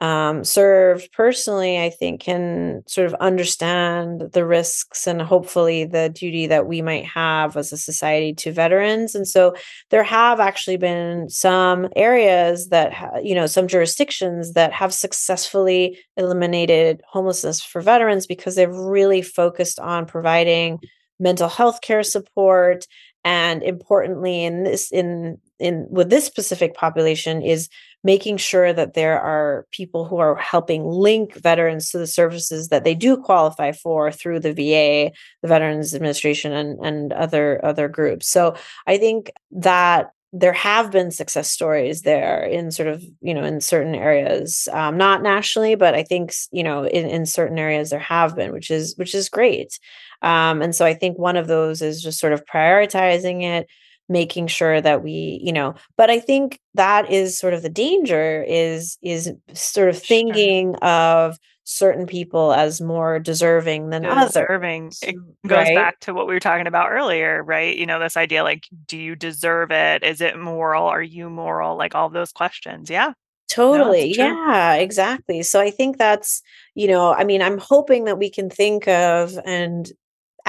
[0.00, 6.46] um, served personally, I think can sort of understand the risks and hopefully the duty
[6.46, 9.14] that we might have as a society to veterans.
[9.14, 9.54] And so
[9.90, 15.98] there have actually been some areas that, ha- you know, some jurisdictions that have successfully
[16.16, 20.78] eliminated homelessness for veterans because they've really focused on providing
[21.18, 22.86] mental health care support
[23.24, 27.68] and importantly in this in in with this specific population is
[28.04, 32.84] making sure that there are people who are helping link veterans to the services that
[32.84, 38.28] they do qualify for through the VA, the Veterans Administration, and, and other other groups.
[38.28, 38.54] So
[38.86, 43.60] I think that there have been success stories there in sort of you know in
[43.60, 47.98] certain areas um, not nationally but i think you know in, in certain areas there
[47.98, 49.78] have been which is which is great
[50.20, 53.68] um, and so i think one of those is just sort of prioritizing it
[54.08, 58.44] making sure that we you know but i think that is sort of the danger
[58.48, 60.88] is is sort of thinking sure.
[60.88, 61.38] of
[61.70, 64.86] certain people as more deserving than deserving.
[64.86, 65.14] others, it
[65.46, 65.74] goes right?
[65.74, 67.76] back to what we were talking about earlier right?
[67.76, 70.02] You know this idea like do you deserve it?
[70.02, 70.86] Is it moral?
[70.86, 71.76] Are you moral?
[71.76, 72.88] Like all those questions.
[72.88, 73.12] Yeah.
[73.50, 74.14] Totally.
[74.16, 75.42] no, yeah exactly.
[75.42, 76.42] So i think that's
[76.74, 79.92] you know i mean i'm hoping that we can think of and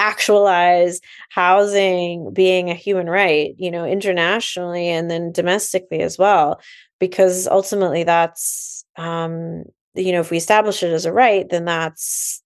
[0.00, 6.60] actualize housing being a human right, you know, internationally and then domestically as well,
[7.00, 12.42] because ultimately that's, um, you know, if we establish it as a right, then that's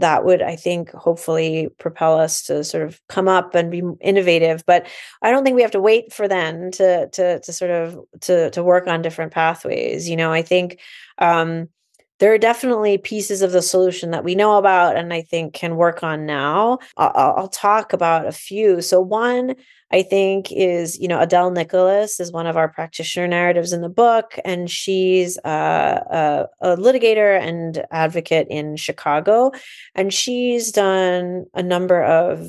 [0.00, 4.62] that would i think hopefully propel us to sort of come up and be innovative.
[4.66, 4.86] But
[5.22, 8.50] i don't think we have to wait for then to to to sort of to
[8.52, 10.32] to work on different pathways you know?
[10.32, 10.78] I think
[11.18, 11.68] um
[12.18, 15.76] there are definitely pieces of the solution that we know about and I think can
[15.76, 16.78] work on now.
[16.96, 18.82] I'll, I'll, talk about a few.
[18.82, 19.54] So, one,
[19.90, 23.88] I think, is, you know, Adele Nicholas is one of our practitioner narratives in the
[23.88, 29.50] book, and she's a, a, a litigator and advocate in Chicago.
[29.94, 32.48] And she's done a number of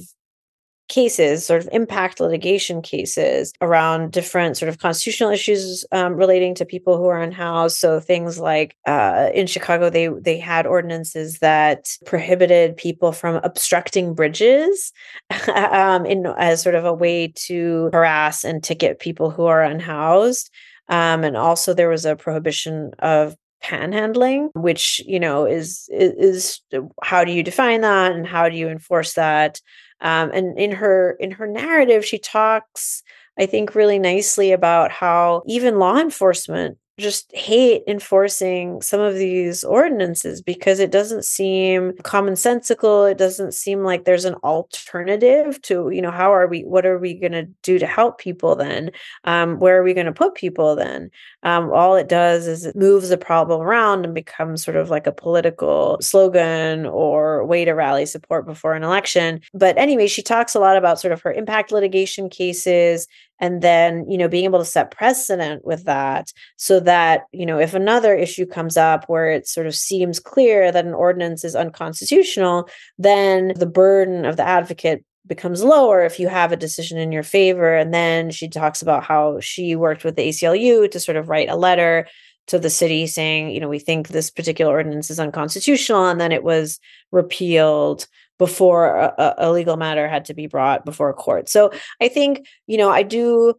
[0.90, 6.66] cases, sort of impact litigation cases around different sort of constitutional issues um, relating to
[6.66, 7.78] people who are unhoused.
[7.78, 14.14] So things like uh, in Chicago, they they had ordinances that prohibited people from obstructing
[14.14, 14.92] bridges
[15.56, 20.50] um, in as sort of a way to harass and ticket people who are unhoused.
[20.90, 26.62] Um, and also there was a prohibition of panhandling which you know is, is is
[27.04, 29.60] how do you define that and how do you enforce that
[30.02, 33.04] um, and in her in her narrative she talks
[33.38, 39.64] i think really nicely about how even law enforcement just hate enforcing some of these
[39.64, 43.10] ordinances because it doesn't seem commonsensical.
[43.10, 47.00] It doesn't seem like there's an alternative to you know how are we what are
[47.00, 48.91] we going to do to help people then?
[49.24, 51.10] Um, where are we going to put people then?
[51.43, 55.08] Um, all it does is it moves the problem around and becomes sort of like
[55.08, 59.41] a political slogan or way to rally support before an election.
[59.54, 63.08] But anyway she talks a lot about sort of her impact litigation cases
[63.40, 67.60] and then you know being able to set precedent with that so that you know
[67.60, 71.56] if another issue comes up where it sort of seems clear that an ordinance is
[71.56, 77.14] unconstitutional then the burden of the advocate becomes lower if you have a decision in
[77.14, 77.76] your favor.
[77.76, 81.50] And then she talks about how she worked with the ACLU to sort of write
[81.50, 82.08] a letter
[82.48, 86.08] to the city saying you know we think this particular ordinance is unconstitutional.
[86.08, 86.80] And then it was
[87.12, 88.08] repealed
[88.40, 91.50] before a, a, legal matter had to be brought before a court.
[91.50, 91.72] So
[92.02, 93.54] I think, you know, I do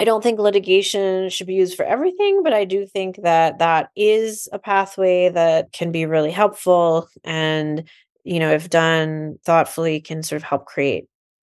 [0.00, 3.90] I don't think litigation should be used for everything, but I do think that that
[3.96, 7.88] is a pathway that can be really helpful and,
[8.24, 11.06] you know, if done thoughtfully can sort of help create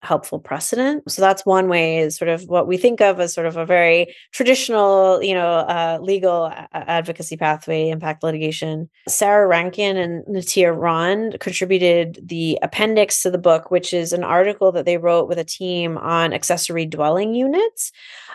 [0.02, 1.10] helpful precedent.
[1.10, 3.66] So that's one way is sort of what we think of as sort of a
[3.66, 8.88] very traditional, you know, uh, legal advocacy pathway, impact litigation.
[9.08, 14.72] Sara Rankin and Natia Ron contributed the appendix to the book, which is an article
[14.72, 17.92] that they wrote with a team on accessory dwelling units,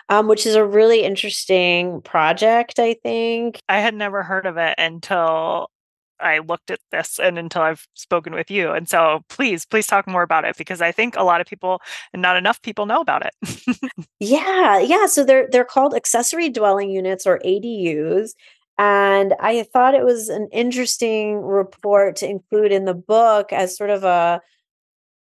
[0.08, 3.60] um, which is a really interesting project, I think.
[3.68, 5.70] I had never heard of it until
[6.20, 8.72] I looked at this and until I've spoken with you.
[8.72, 11.80] And so please, please talk more about it because I think a lot of people
[12.12, 13.34] and not enough people know about it.
[14.20, 15.06] yeah, yeah.
[15.06, 18.30] So they're they're called accessory dwelling units or ADUs.
[18.78, 23.90] And I thought it was an interesting report to include in the book as sort
[23.90, 24.42] of a,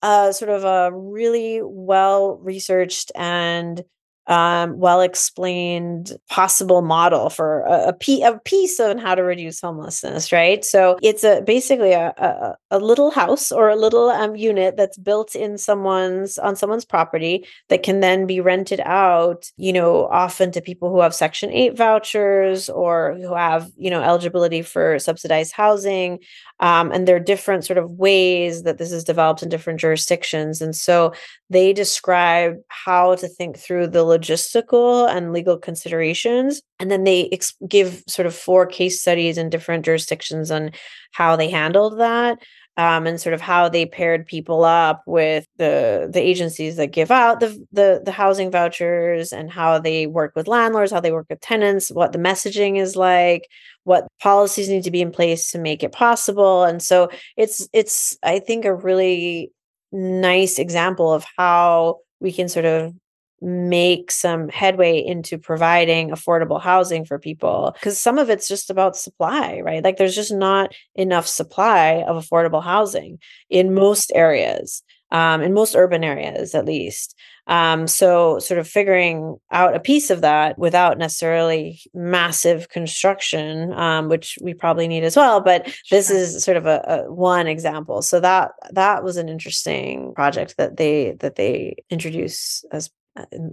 [0.03, 3.85] a sort of a really well researched and
[4.29, 9.61] um, well explained possible model for a, a, p- a piece on how to reduce
[9.61, 10.65] homelessness, right?
[10.65, 14.99] So it's a basically a, a, a little house or a little um, unit that's
[14.99, 20.51] built in someone's on someone's property that can then be rented out, you know, often
[20.53, 25.53] to people who have Section 8 vouchers or who have, you know, eligibility for subsidized
[25.53, 26.19] housing.
[26.61, 30.61] Um, and there are different sort of ways that this is developed in different jurisdictions.
[30.63, 31.13] And so
[31.51, 36.63] they describe how to think through the logistical and legal considerations.
[36.79, 40.71] And then they ex- give sort of four case studies in different jurisdictions on
[41.13, 42.39] how they handled that.
[42.79, 47.11] Um, and sort of how they paired people up with the the agencies that give
[47.11, 51.25] out the, the the housing vouchers and how they work with landlords, how they work
[51.31, 53.49] with tenants, what the messaging is like,
[53.85, 56.65] what policies need to be in place to make it possible.
[56.65, 57.09] And so
[57.39, 59.53] it's it's I think a really
[59.91, 62.93] nice example of how we can sort of
[63.41, 68.97] make some headway into providing affordable housing for people because some of it's just about
[68.97, 73.19] supply right like there's just not enough supply of affordable housing
[73.51, 74.83] in most areas
[75.13, 77.15] um, in most urban areas at least
[77.49, 84.09] um, so sort of figuring out a piece of that without necessarily massive construction, um,
[84.09, 85.41] which we probably need as well.
[85.41, 86.17] But this sure.
[86.17, 88.03] is sort of a, a, one example.
[88.03, 92.91] So that that was an interesting project that they that they introduce as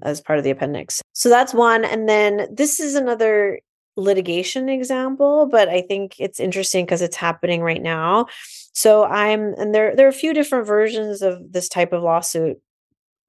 [0.03, 1.01] as part of the appendix.
[1.13, 1.85] So that's one.
[1.85, 3.59] And then this is another
[3.95, 8.27] litigation example, but I think it's interesting because it's happening right now.
[8.73, 12.59] So I'm and there there are a few different versions of this type of lawsuit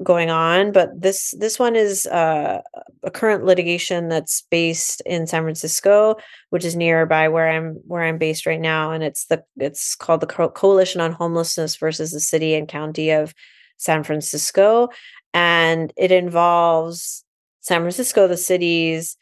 [0.03, 2.61] going on but this this one is uh,
[3.05, 6.17] a current litigation that's based in San Francisco
[6.51, 10.21] which is nearby where I'm where I'm based right now and it's the it's called
[10.21, 13.35] the Co- coalition on homelessness versus the city and county of
[13.77, 14.89] San Francisco
[15.35, 17.25] and it involves
[17.61, 19.17] San Francisco the city's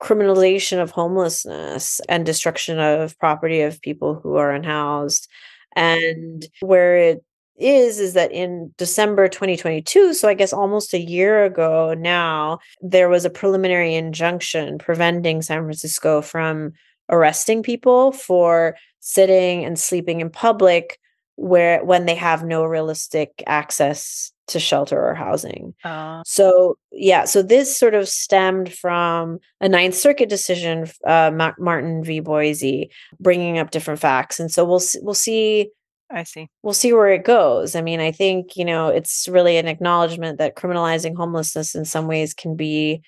[0.00, 5.28] criminalization of homelessness and destruction of property of people who are unhoused.
[5.74, 7.24] And where it
[7.56, 13.08] is is that in December 2022, so I guess almost a year ago now, there
[13.08, 16.72] was a preliminary injunction preventing San Francisco from
[17.10, 21.00] arresting people for sitting and sleeping in public
[21.34, 25.74] where when they have no realistic access to shelter or housing.
[25.84, 26.22] Uh.
[26.26, 32.20] So yeah, so this sort of stemmed from a Ninth Circuit decision, uh, Martin v.
[32.20, 32.90] Boise,
[33.20, 35.70] bringing up different facts, and so we'll we'll see
[36.10, 36.48] I see.
[36.62, 37.76] We'll see where it goes.
[37.76, 42.06] I mean, I think, you know, it's really an acknowledgement that criminalizing homelessness in some
[42.06, 43.02] ways can be,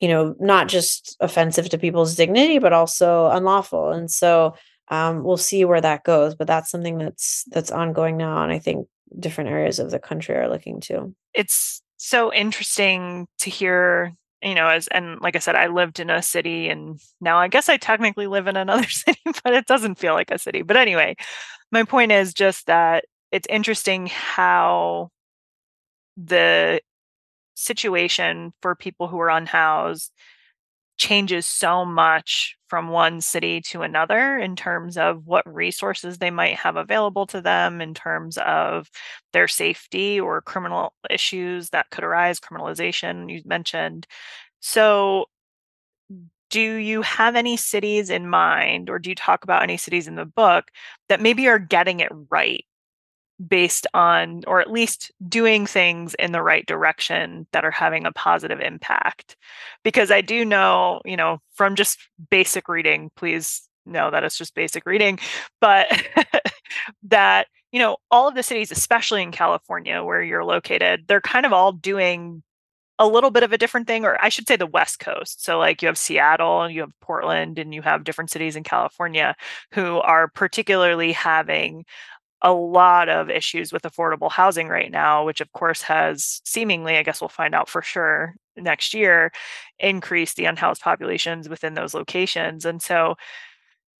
[0.00, 3.90] you know, not just offensive to people's dignity, but also unlawful.
[3.90, 4.54] And so
[4.88, 6.34] um, we'll see where that goes.
[6.34, 8.42] But that's something that's that's ongoing now.
[8.42, 8.88] And I think
[9.18, 11.14] different areas of the country are looking to.
[11.34, 16.10] It's so interesting to hear you know as and like i said i lived in
[16.10, 19.98] a city and now i guess i technically live in another city but it doesn't
[19.98, 21.16] feel like a city but anyway
[21.72, 25.08] my point is just that it's interesting how
[26.16, 26.80] the
[27.54, 30.12] situation for people who are unhoused
[30.98, 36.56] changes so much from one city to another in terms of what resources they might
[36.56, 38.90] have available to them in terms of
[39.32, 44.06] their safety or criminal issues that could arise criminalization you mentioned.
[44.60, 45.26] So
[46.50, 50.14] do you have any cities in mind or do you talk about any cities in
[50.14, 50.70] the book
[51.08, 52.64] that maybe are getting it right
[53.46, 58.12] based on or at least doing things in the right direction that are having a
[58.12, 59.36] positive impact
[59.84, 61.98] because i do know you know from just
[62.30, 65.18] basic reading please know that it's just basic reading
[65.60, 65.86] but
[67.02, 71.46] that you know all of the cities especially in california where you're located they're kind
[71.46, 72.42] of all doing
[72.98, 75.44] a little bit of a different thing, or I should say the West Coast.
[75.44, 78.64] So, like you have Seattle and you have Portland and you have different cities in
[78.64, 79.36] California
[79.72, 81.84] who are particularly having
[82.42, 87.02] a lot of issues with affordable housing right now, which of course has seemingly, I
[87.02, 89.32] guess we'll find out for sure next year,
[89.78, 92.64] increased the unhoused populations within those locations.
[92.64, 93.16] And so,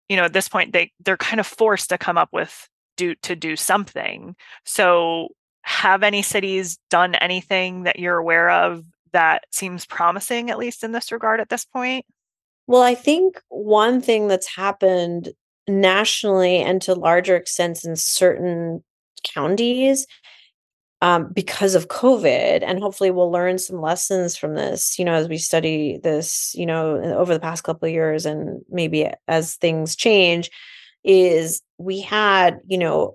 [0.08, 3.14] you know, at this point, they they're kind of forced to come up with do
[3.16, 4.36] to do something.
[4.64, 5.28] So
[5.62, 10.92] have any cities done anything that you're aware of that seems promising, at least in
[10.92, 12.06] this regard at this point?
[12.66, 15.30] Well, I think one thing that's happened
[15.68, 18.82] nationally and to larger extents in certain
[19.22, 20.06] counties
[21.00, 25.28] um, because of COVID, and hopefully we'll learn some lessons from this, you know, as
[25.28, 29.94] we study this, you know, over the past couple of years and maybe as things
[29.94, 30.50] change,
[31.04, 33.14] is we had, you know,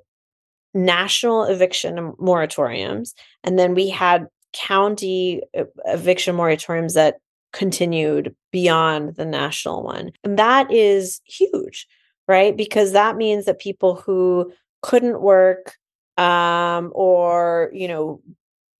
[0.74, 5.41] national eviction moratoriums, and then we had county
[5.86, 7.18] eviction moratoriums that
[7.51, 10.12] continued beyond the national one.
[10.24, 11.86] And that is huge,
[12.28, 12.56] right?
[12.56, 14.52] Because that means that people who
[14.82, 15.76] couldn't work
[16.18, 18.22] um or, you know,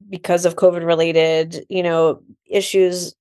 [0.10, 3.16] because of covid related, you know, issues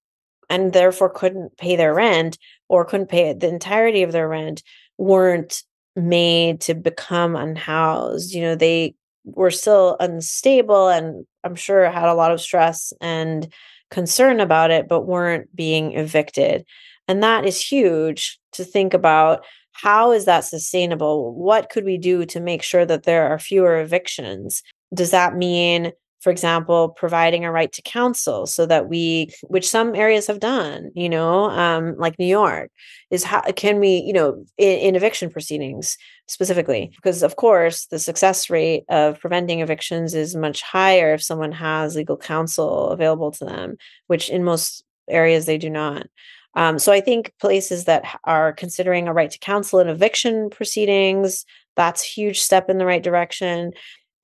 [0.51, 4.63] and therefore couldn't pay their rent or couldn't pay the entirety of their rent
[4.99, 5.63] weren't
[5.97, 8.33] made to become unhoused.
[8.35, 8.95] You know, they
[9.25, 13.53] were still unstable and I'm sure had a lot of stress and
[13.91, 16.65] concern about it, but weren't being evicted.
[17.09, 19.45] And that is huge to think about.
[19.73, 21.35] How is that sustainable?
[21.35, 24.63] What could we do to make sure that there are fewer evictions?
[24.95, 25.93] Does that mean
[26.23, 30.93] for example, providing a right to counsel so that we, which some areas have done,
[30.95, 32.71] you know, um, like New York,
[33.11, 35.99] is how can we, you know, in, in, eviction proceedings
[36.29, 41.51] specifically, because of course the success rate of preventing evictions is much higher if someone
[41.51, 46.07] has legal counsel available to them, which in most areas they do not.
[46.55, 51.45] Um, so I think places that are considering a right to counsel in eviction proceedings,
[51.77, 53.73] that's a huge step in the right direction.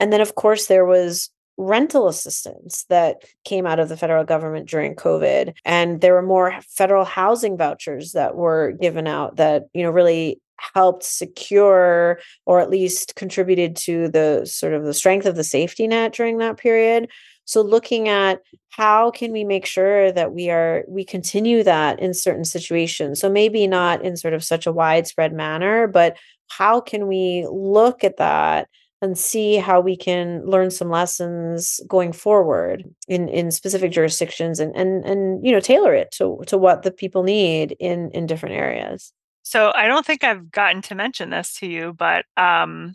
[0.00, 4.68] And then, of course, there was rental assistance that came out of the federal government
[4.68, 5.54] during COVID.
[5.64, 10.40] And there were more federal housing vouchers that were given out that, you know, really
[10.74, 15.86] helped secure or at least contributed to the sort of the strength of the safety
[15.86, 17.08] net during that period
[17.48, 22.12] so looking at how can we make sure that we are we continue that in
[22.12, 23.20] certain situations?
[23.20, 26.18] So maybe not in sort of such a widespread manner but
[26.48, 28.68] how can we look at that
[29.00, 34.76] and see how we can learn some lessons going forward in in specific jurisdictions and
[34.76, 38.56] and and you know tailor it to to what the people need in in different
[38.56, 39.10] areas?
[39.42, 42.94] So i don't think i've gotten to mention this to you but um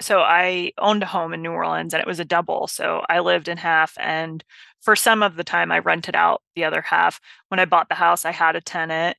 [0.00, 3.20] so i owned a home in new orleans and it was a double so i
[3.20, 4.44] lived in half and
[4.80, 7.20] for some of the time i rented out the other half.
[7.48, 9.16] When i bought the house i had a tenant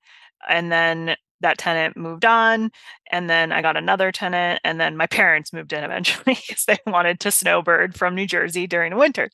[0.50, 2.70] and then that tenant moved on
[3.12, 6.78] and then i got another tenant and then my parents moved in eventually because they
[6.86, 9.30] wanted to snowbird from new jersey during the winter.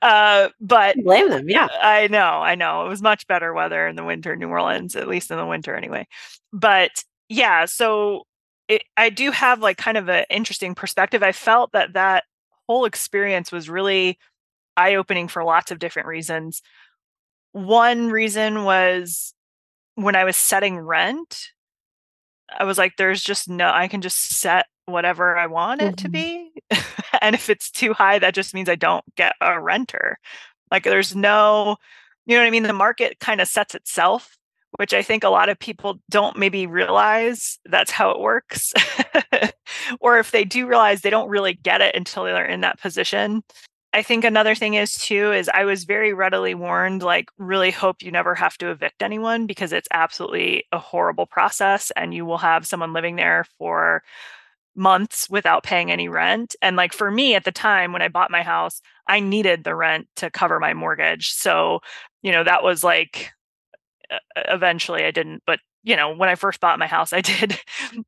[0.00, 1.68] Uh, but blame them yeah.
[1.82, 4.96] I know i know it was much better weather in the winter in new orleans
[4.96, 6.06] at least in the winter anyway.
[6.52, 8.26] But yeah so
[8.74, 12.24] it, i do have like kind of an interesting perspective i felt that that
[12.68, 14.18] whole experience was really
[14.76, 16.62] eye-opening for lots of different reasons
[17.52, 19.34] one reason was
[19.94, 21.50] when I was setting rent,
[22.50, 26.04] I was like, there's just no, I can just set whatever I want it mm-hmm.
[26.04, 26.50] to be.
[27.20, 30.18] and if it's too high, that just means I don't get a renter.
[30.70, 31.76] Like there's no,
[32.26, 32.62] you know what I mean?
[32.64, 34.36] The market kind of sets itself,
[34.78, 38.72] which I think a lot of people don't maybe realize that's how it works.
[40.00, 43.42] or if they do realize, they don't really get it until they're in that position.
[43.94, 48.02] I think another thing is too is I was very readily warned like really hope
[48.02, 52.38] you never have to evict anyone because it's absolutely a horrible process and you will
[52.38, 54.02] have someone living there for
[54.74, 58.30] months without paying any rent and like for me at the time when I bought
[58.30, 61.80] my house I needed the rent to cover my mortgage so
[62.22, 63.32] you know that was like
[64.36, 67.58] eventually I didn't but you know when I first bought my house I did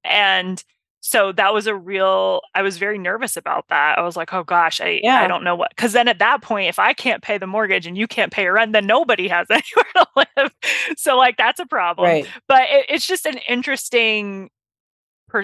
[0.05, 0.63] and
[1.07, 4.43] so that was a real i was very nervous about that i was like oh
[4.43, 5.21] gosh i, yeah.
[5.21, 7.87] I don't know what because then at that point if i can't pay the mortgage
[7.87, 10.55] and you can't pay your rent then nobody has anywhere to live
[10.97, 12.27] so like that's a problem right.
[12.49, 14.51] but it, it's just an interesting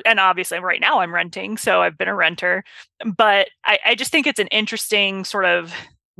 [0.06, 2.64] and obviously right now i'm renting so i've been a renter
[3.04, 5.74] but i, I just think it's an interesting sort of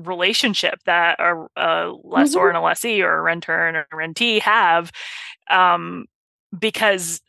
[0.07, 2.49] relationship that a, a lessor mm-hmm.
[2.49, 4.91] and a lessee or a renter and a rentee have
[5.51, 6.07] um,
[6.57, 7.21] because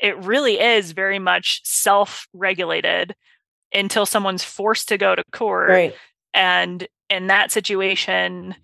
[0.00, 3.14] it really is very much self-regulated
[3.72, 5.94] until someone's forced to go to court right.
[6.34, 8.54] and in that situation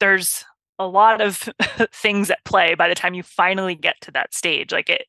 [0.00, 0.44] there's
[0.78, 1.36] a lot of
[1.92, 5.06] things at play by the time you finally get to that stage like it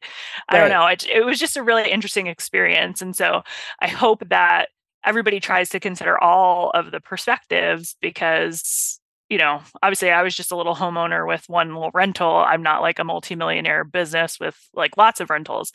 [0.49, 3.41] i don't know it, it was just a really interesting experience and so
[3.79, 4.69] i hope that
[5.05, 8.99] everybody tries to consider all of the perspectives because
[9.29, 12.81] you know obviously i was just a little homeowner with one little rental i'm not
[12.81, 15.71] like a multimillionaire business with like lots of rentals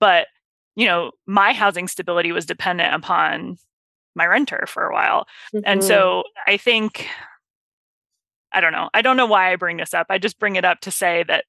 [0.00, 0.26] but
[0.76, 3.56] you know my housing stability was dependent upon
[4.14, 5.64] my renter for a while mm-hmm.
[5.64, 7.08] and so i think
[8.54, 8.88] I don't know.
[8.94, 10.06] I don't know why I bring this up.
[10.10, 11.44] I just bring it up to say that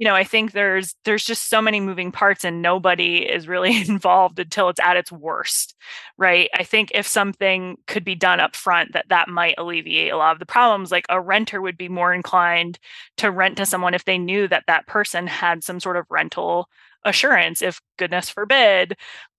[0.00, 3.80] you know, I think there's there's just so many moving parts and nobody is really
[3.88, 5.76] involved until it's at its worst,
[6.18, 6.50] right?
[6.54, 10.32] I think if something could be done up front that that might alleviate a lot
[10.32, 12.78] of the problems like a renter would be more inclined
[13.18, 16.68] to rent to someone if they knew that that person had some sort of rental
[17.04, 18.96] assurance if goodness forbid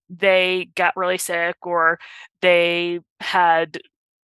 [0.10, 2.00] they got really sick or
[2.42, 3.80] they had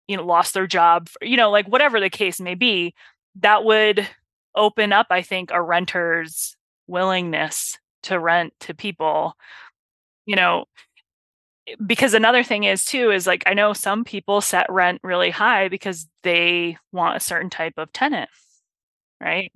[0.07, 2.93] you know lost their job you know like whatever the case may be
[3.41, 4.07] that would
[4.57, 6.55] open up i think a renter's
[6.87, 9.35] willingness to rent to people
[10.25, 10.65] you know
[11.85, 15.67] because another thing is too is like i know some people set rent really high
[15.67, 18.29] because they want a certain type of tenant
[19.21, 19.51] right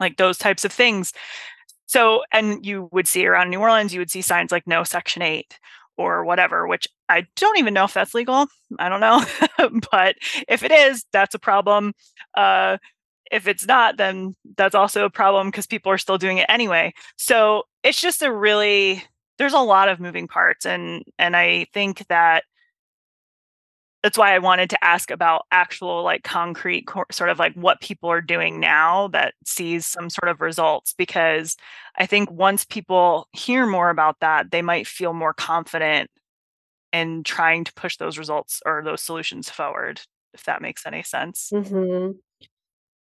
[0.00, 1.12] like those types of things
[1.86, 5.22] so and you would see around new orleans you would see signs like no section
[5.22, 5.58] 8
[5.98, 8.46] or whatever, which I don't even know if that's legal.
[8.78, 9.22] I don't know.
[9.90, 10.14] but
[10.46, 11.92] if it is, that's a problem.
[12.34, 12.78] Uh,
[13.30, 16.92] if it's not, then that's also a problem because people are still doing it anyway.
[17.16, 19.04] So it's just a really
[19.38, 22.44] there's a lot of moving parts and and I think that
[24.02, 28.10] that's why I wanted to ask about actual like concrete sort of like what people
[28.10, 31.56] are doing now that sees some sort of results because
[31.96, 36.10] I think once people hear more about that they might feel more confident
[36.92, 40.00] in trying to push those results or those solutions forward
[40.34, 41.50] if that makes any sense.
[41.52, 42.12] Mm-hmm.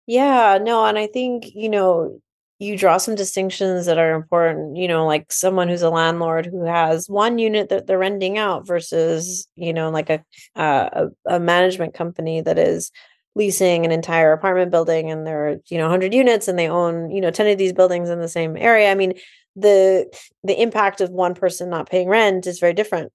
[0.06, 2.18] Yeah, no, and I think, you know,
[2.58, 6.64] you draw some distinctions that are important you know like someone who's a landlord who
[6.64, 10.22] has one unit that they're renting out versus you know like a
[10.54, 12.92] uh, a, a management company that is
[13.34, 17.10] leasing an entire apartment building and there are you know 100 units and they own
[17.10, 18.92] you know 10 of these buildings in the same area.
[18.92, 19.14] I mean
[19.56, 20.06] the
[20.44, 23.10] the impact of one person not paying rent is very different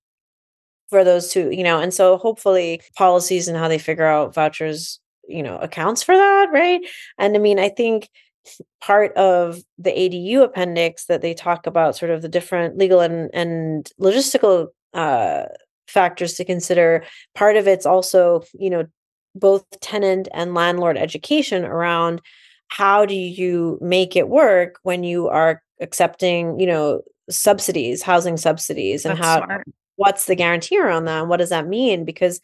[0.89, 4.99] for those two you know and so hopefully policies and how they figure out vouchers
[5.27, 6.81] you know accounts for that right
[7.17, 8.09] and i mean i think
[8.81, 13.29] part of the ADU appendix that they talk about sort of the different legal and,
[13.33, 15.43] and logistical uh,
[15.87, 17.03] factors to consider.
[17.35, 18.85] Part of it's also, you know,
[19.35, 22.21] both tenant and landlord education around
[22.69, 29.05] how do you make it work when you are accepting, you know, subsidies, housing subsidies,
[29.05, 29.67] and That's how smart.
[29.95, 31.27] what's the guarantee around that?
[31.27, 32.03] What does that mean?
[32.03, 32.41] Because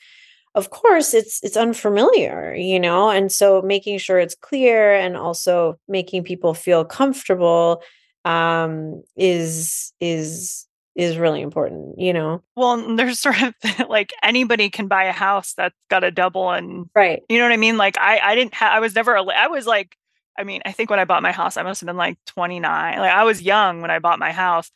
[0.55, 5.79] of course it's it's unfamiliar you know and so making sure it's clear and also
[5.87, 7.81] making people feel comfortable
[8.25, 12.41] um is is is really important you know?
[12.55, 13.53] Well there's sort of
[13.89, 17.23] like anybody can buy a house that's got a double and right.
[17.29, 17.77] you know what i mean?
[17.77, 19.95] Like i i didn't have i was never i was like
[20.37, 22.97] i mean i think when i bought my house i must have been like 29
[22.97, 24.71] like i was young when i bought my house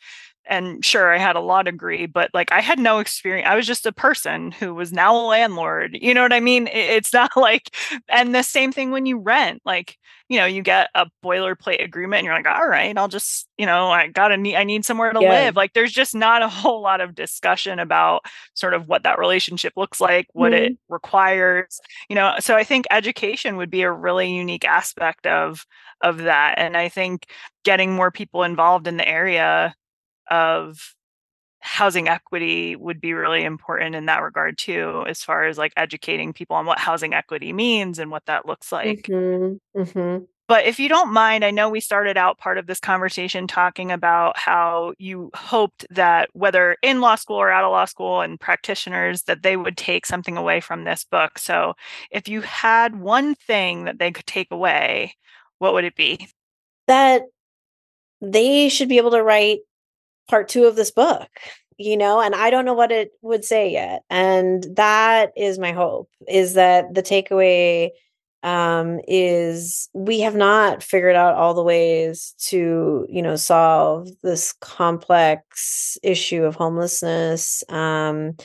[0.49, 3.67] and sure i had a law degree but like i had no experience i was
[3.67, 7.35] just a person who was now a landlord you know what i mean it's not
[7.35, 7.75] like
[8.09, 9.97] and the same thing when you rent like
[10.29, 13.65] you know you get a boilerplate agreement and you're like all right i'll just you
[13.65, 15.29] know i gotta need i need somewhere to yeah.
[15.29, 19.19] live like there's just not a whole lot of discussion about sort of what that
[19.19, 20.73] relationship looks like what mm-hmm.
[20.73, 21.79] it requires
[22.09, 25.65] you know so i think education would be a really unique aspect of
[26.01, 27.27] of that and i think
[27.63, 29.73] getting more people involved in the area
[30.29, 30.95] of
[31.59, 36.31] housing equity would be really important in that regard too as far as like educating
[36.31, 39.79] people on what housing equity means and what that looks like mm-hmm.
[39.79, 40.23] Mm-hmm.
[40.47, 43.91] but if you don't mind i know we started out part of this conversation talking
[43.91, 48.39] about how you hoped that whether in law school or out of law school and
[48.39, 51.73] practitioners that they would take something away from this book so
[52.11, 55.15] if you had one thing that they could take away
[55.57, 56.29] what would it be
[56.85, 57.23] that
[58.21, 59.59] they should be able to write
[60.27, 61.29] part two of this book
[61.77, 65.71] you know and i don't know what it would say yet and that is my
[65.71, 67.89] hope is that the takeaway
[68.43, 74.53] um is we have not figured out all the ways to you know solve this
[74.61, 78.35] complex issue of homelessness um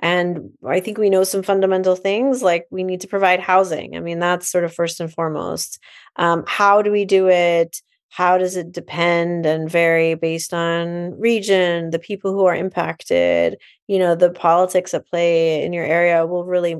[0.00, 3.96] and i think we know some fundamental things like we need to provide housing.
[3.96, 5.78] I mean that's sort of first and foremost.
[6.16, 7.80] Um how do we do it
[8.10, 13.56] how does it depend and vary based on region the people who are impacted
[13.86, 16.76] you know the politics at play in your area will really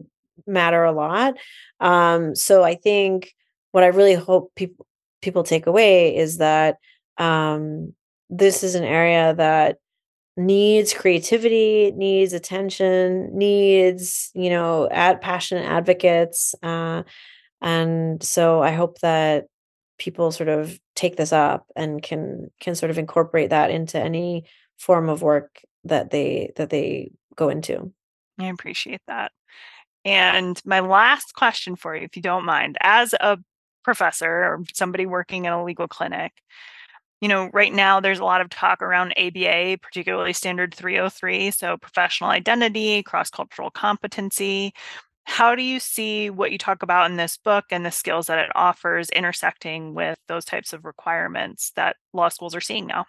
[0.46, 1.34] matter a lot.
[1.80, 3.34] Um, so i think
[3.72, 4.86] what I really hope people
[5.20, 6.76] people take away is that
[7.18, 7.94] um,
[8.30, 9.78] this is an area that
[10.36, 17.02] needs creativity, needs attention, needs you know ad passionate advocates, uh,
[17.60, 19.46] and so I hope that
[19.98, 24.44] people sort of take this up and can can sort of incorporate that into any
[24.78, 27.92] form of work that they that they go into.
[28.38, 29.32] I appreciate that.
[30.04, 33.38] And my last question for you, if you don't mind, as a
[33.84, 36.32] professor or somebody working in a legal clinic,
[37.20, 41.76] you know, right now there's a lot of talk around ABA, particularly Standard 303, so
[41.76, 44.72] professional identity, cross cultural competency.
[45.28, 48.38] How do you see what you talk about in this book and the skills that
[48.38, 53.04] it offers intersecting with those types of requirements that law schools are seeing now?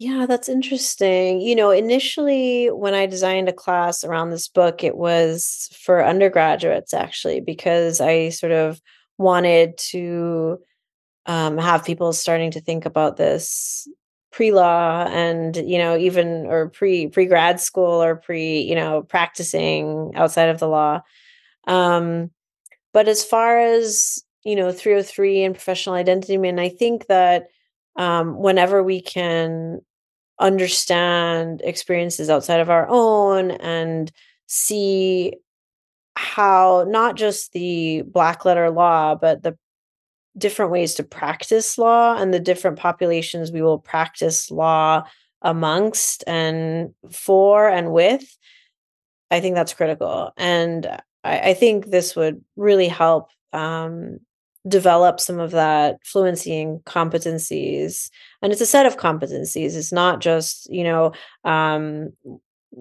[0.00, 1.40] Yeah, that's interesting.
[1.40, 6.92] You know, initially when I designed a class around this book, it was for undergraduates
[6.92, 8.80] actually, because I sort of
[9.16, 10.58] wanted to
[11.26, 13.86] um, have people starting to think about this
[14.32, 20.12] pre-law and you know even or pre pre grad school or pre you know practicing
[20.16, 21.00] outside of the law
[21.66, 22.30] um
[22.92, 27.48] but as far as you know 303 and professional identity mean I think that
[27.96, 29.80] um whenever we can
[30.38, 34.10] understand experiences outside of our own and
[34.46, 35.34] see
[36.16, 39.56] how not just the black letter law but the
[40.38, 45.02] different ways to practice law and the different populations we will practice law
[45.42, 48.36] amongst and for and with
[49.30, 50.32] i think that's critical.
[50.36, 54.20] And i, I think this would really help um,
[54.68, 58.10] develop some of that fluency and competencies
[58.42, 61.12] and it's a set of competencies it's not just you know
[61.44, 62.10] um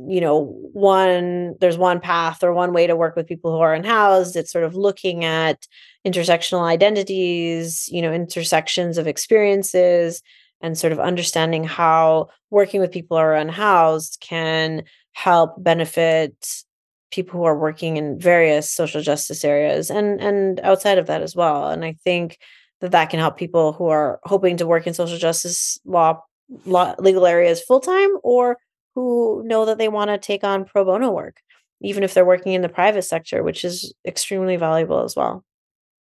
[0.08, 3.74] you know one there's one path or one way to work with people who are
[3.74, 5.68] unhoused it's sort of looking at
[6.06, 10.22] intersectional identities you know intersections of experiences
[10.62, 14.84] and sort of understanding how working with people who are unhoused can
[15.14, 16.64] help benefit
[17.12, 21.36] people who are working in various social justice areas and and outside of that as
[21.36, 21.70] well.
[21.70, 22.38] And i think
[22.82, 26.22] that that can help people who are hoping to work in social justice law,
[26.66, 28.58] law legal areas full time or
[28.96, 31.42] who know that they want to take on pro bono work
[31.82, 35.44] even if they're working in the private sector which is extremely valuable as well.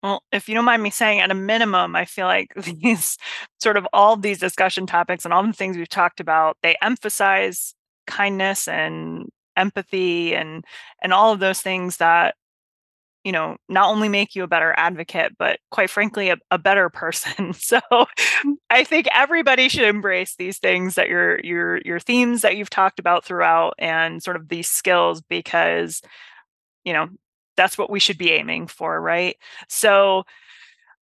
[0.02, 3.18] Well, if you don't mind me saying, at a minimum, I feel like these
[3.60, 6.76] sort of all of these discussion topics and all the things we've talked about, they
[6.80, 7.74] emphasize
[8.06, 9.28] kindness and
[9.58, 10.64] empathy and
[11.02, 12.34] and all of those things that
[13.24, 16.88] you know not only make you a better advocate but quite frankly a, a better
[16.88, 17.80] person so
[18.70, 22.98] i think everybody should embrace these things that your your your themes that you've talked
[22.98, 26.00] about throughout and sort of these skills because
[26.84, 27.08] you know
[27.56, 29.36] that's what we should be aiming for right
[29.68, 30.24] so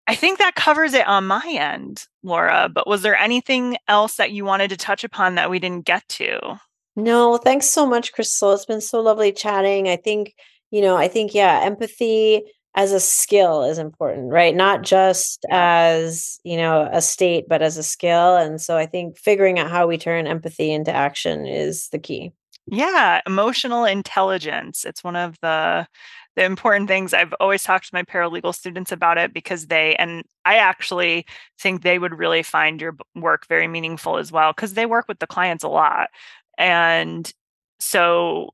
[0.08, 2.70] I think that covers it on my end, Laura.
[2.72, 6.08] But was there anything else that you wanted to touch upon that we didn't get
[6.10, 6.60] to?
[6.96, 8.54] No, thanks so much, Krystal.
[8.54, 9.88] It's been so lovely chatting.
[9.88, 10.34] I think,
[10.70, 12.42] you know, I think, yeah, empathy
[12.74, 14.54] as a skill is important, right?
[14.54, 18.36] Not just as, you know, a state, but as a skill.
[18.36, 22.32] And so I think figuring out how we turn empathy into action is the key.
[22.66, 24.84] Yeah, emotional intelligence.
[24.84, 25.86] It's one of the
[26.34, 30.22] the important things I've always talked to my paralegal students about it because they and
[30.44, 31.24] I actually
[31.58, 35.18] think they would really find your work very meaningful as well because they work with
[35.18, 36.10] the clients a lot.
[36.58, 37.30] And
[37.78, 38.50] so,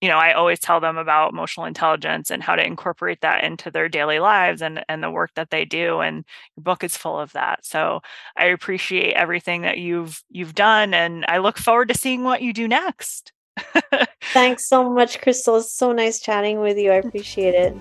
[0.00, 3.70] you know, I always tell them about emotional intelligence and how to incorporate that into
[3.70, 6.00] their daily lives and, and the work that they do.
[6.00, 6.24] And
[6.56, 7.64] your book is full of that.
[7.64, 8.00] So
[8.36, 12.52] I appreciate everything that you've you've done and I look forward to seeing what you
[12.52, 13.32] do next.
[14.32, 15.58] Thanks so much, Krystal.
[15.58, 16.92] It's so nice chatting with you.
[16.92, 17.76] I appreciate it.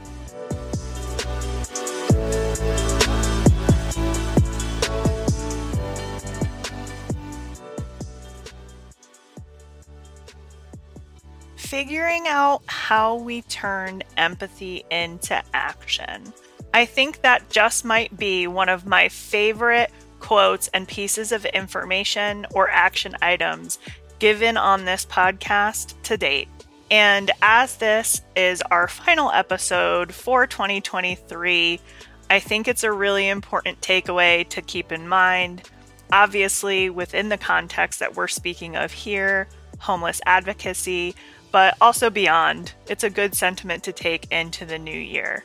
[11.67, 16.31] Figuring out how we turn empathy into action.
[16.73, 19.91] I think that just might be one of my favorite
[20.21, 23.79] quotes and pieces of information or action items
[24.19, 26.47] given on this podcast to date.
[26.89, 31.81] And as this is our final episode for 2023,
[32.29, 35.69] I think it's a really important takeaway to keep in mind.
[36.13, 39.49] Obviously, within the context that we're speaking of here,
[39.79, 41.13] homeless advocacy,
[41.51, 42.73] but also beyond.
[42.87, 45.43] It's a good sentiment to take into the new year.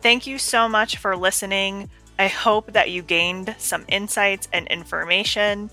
[0.00, 1.88] Thank you so much for listening.
[2.18, 5.70] I hope that you gained some insights and information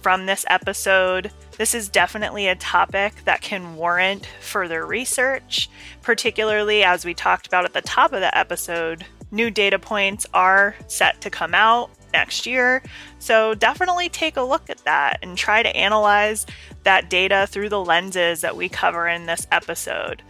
[0.00, 1.30] from this episode.
[1.58, 5.70] This is definitely a topic that can warrant further research,
[6.02, 9.04] particularly as we talked about at the top of the episode.
[9.30, 12.82] New data points are set to come out next year.
[13.18, 16.46] So definitely take a look at that and try to analyze
[16.84, 20.22] that data through the lenses that we cover in this episode.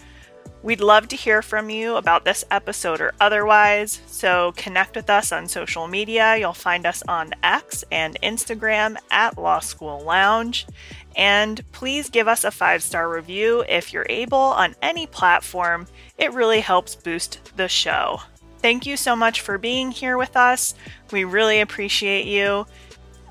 [0.62, 5.32] We'd love to hear from you about this episode or otherwise, so connect with us
[5.32, 6.36] on social media.
[6.36, 10.68] You'll find us on X and Instagram at Law School Lounge.
[11.16, 15.88] And please give us a five star review if you're able on any platform.
[16.16, 18.20] It really helps boost the show.
[18.62, 20.76] Thank you so much for being here with us.
[21.10, 22.66] We really appreciate you.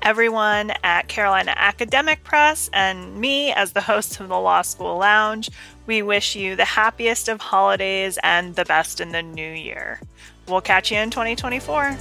[0.02, 5.48] Everyone at Carolina Academic Press and me, as the host of the Law School Lounge,
[5.86, 10.00] we wish you the happiest of holidays and the best in the new year.
[10.48, 11.96] We'll catch you in 2024.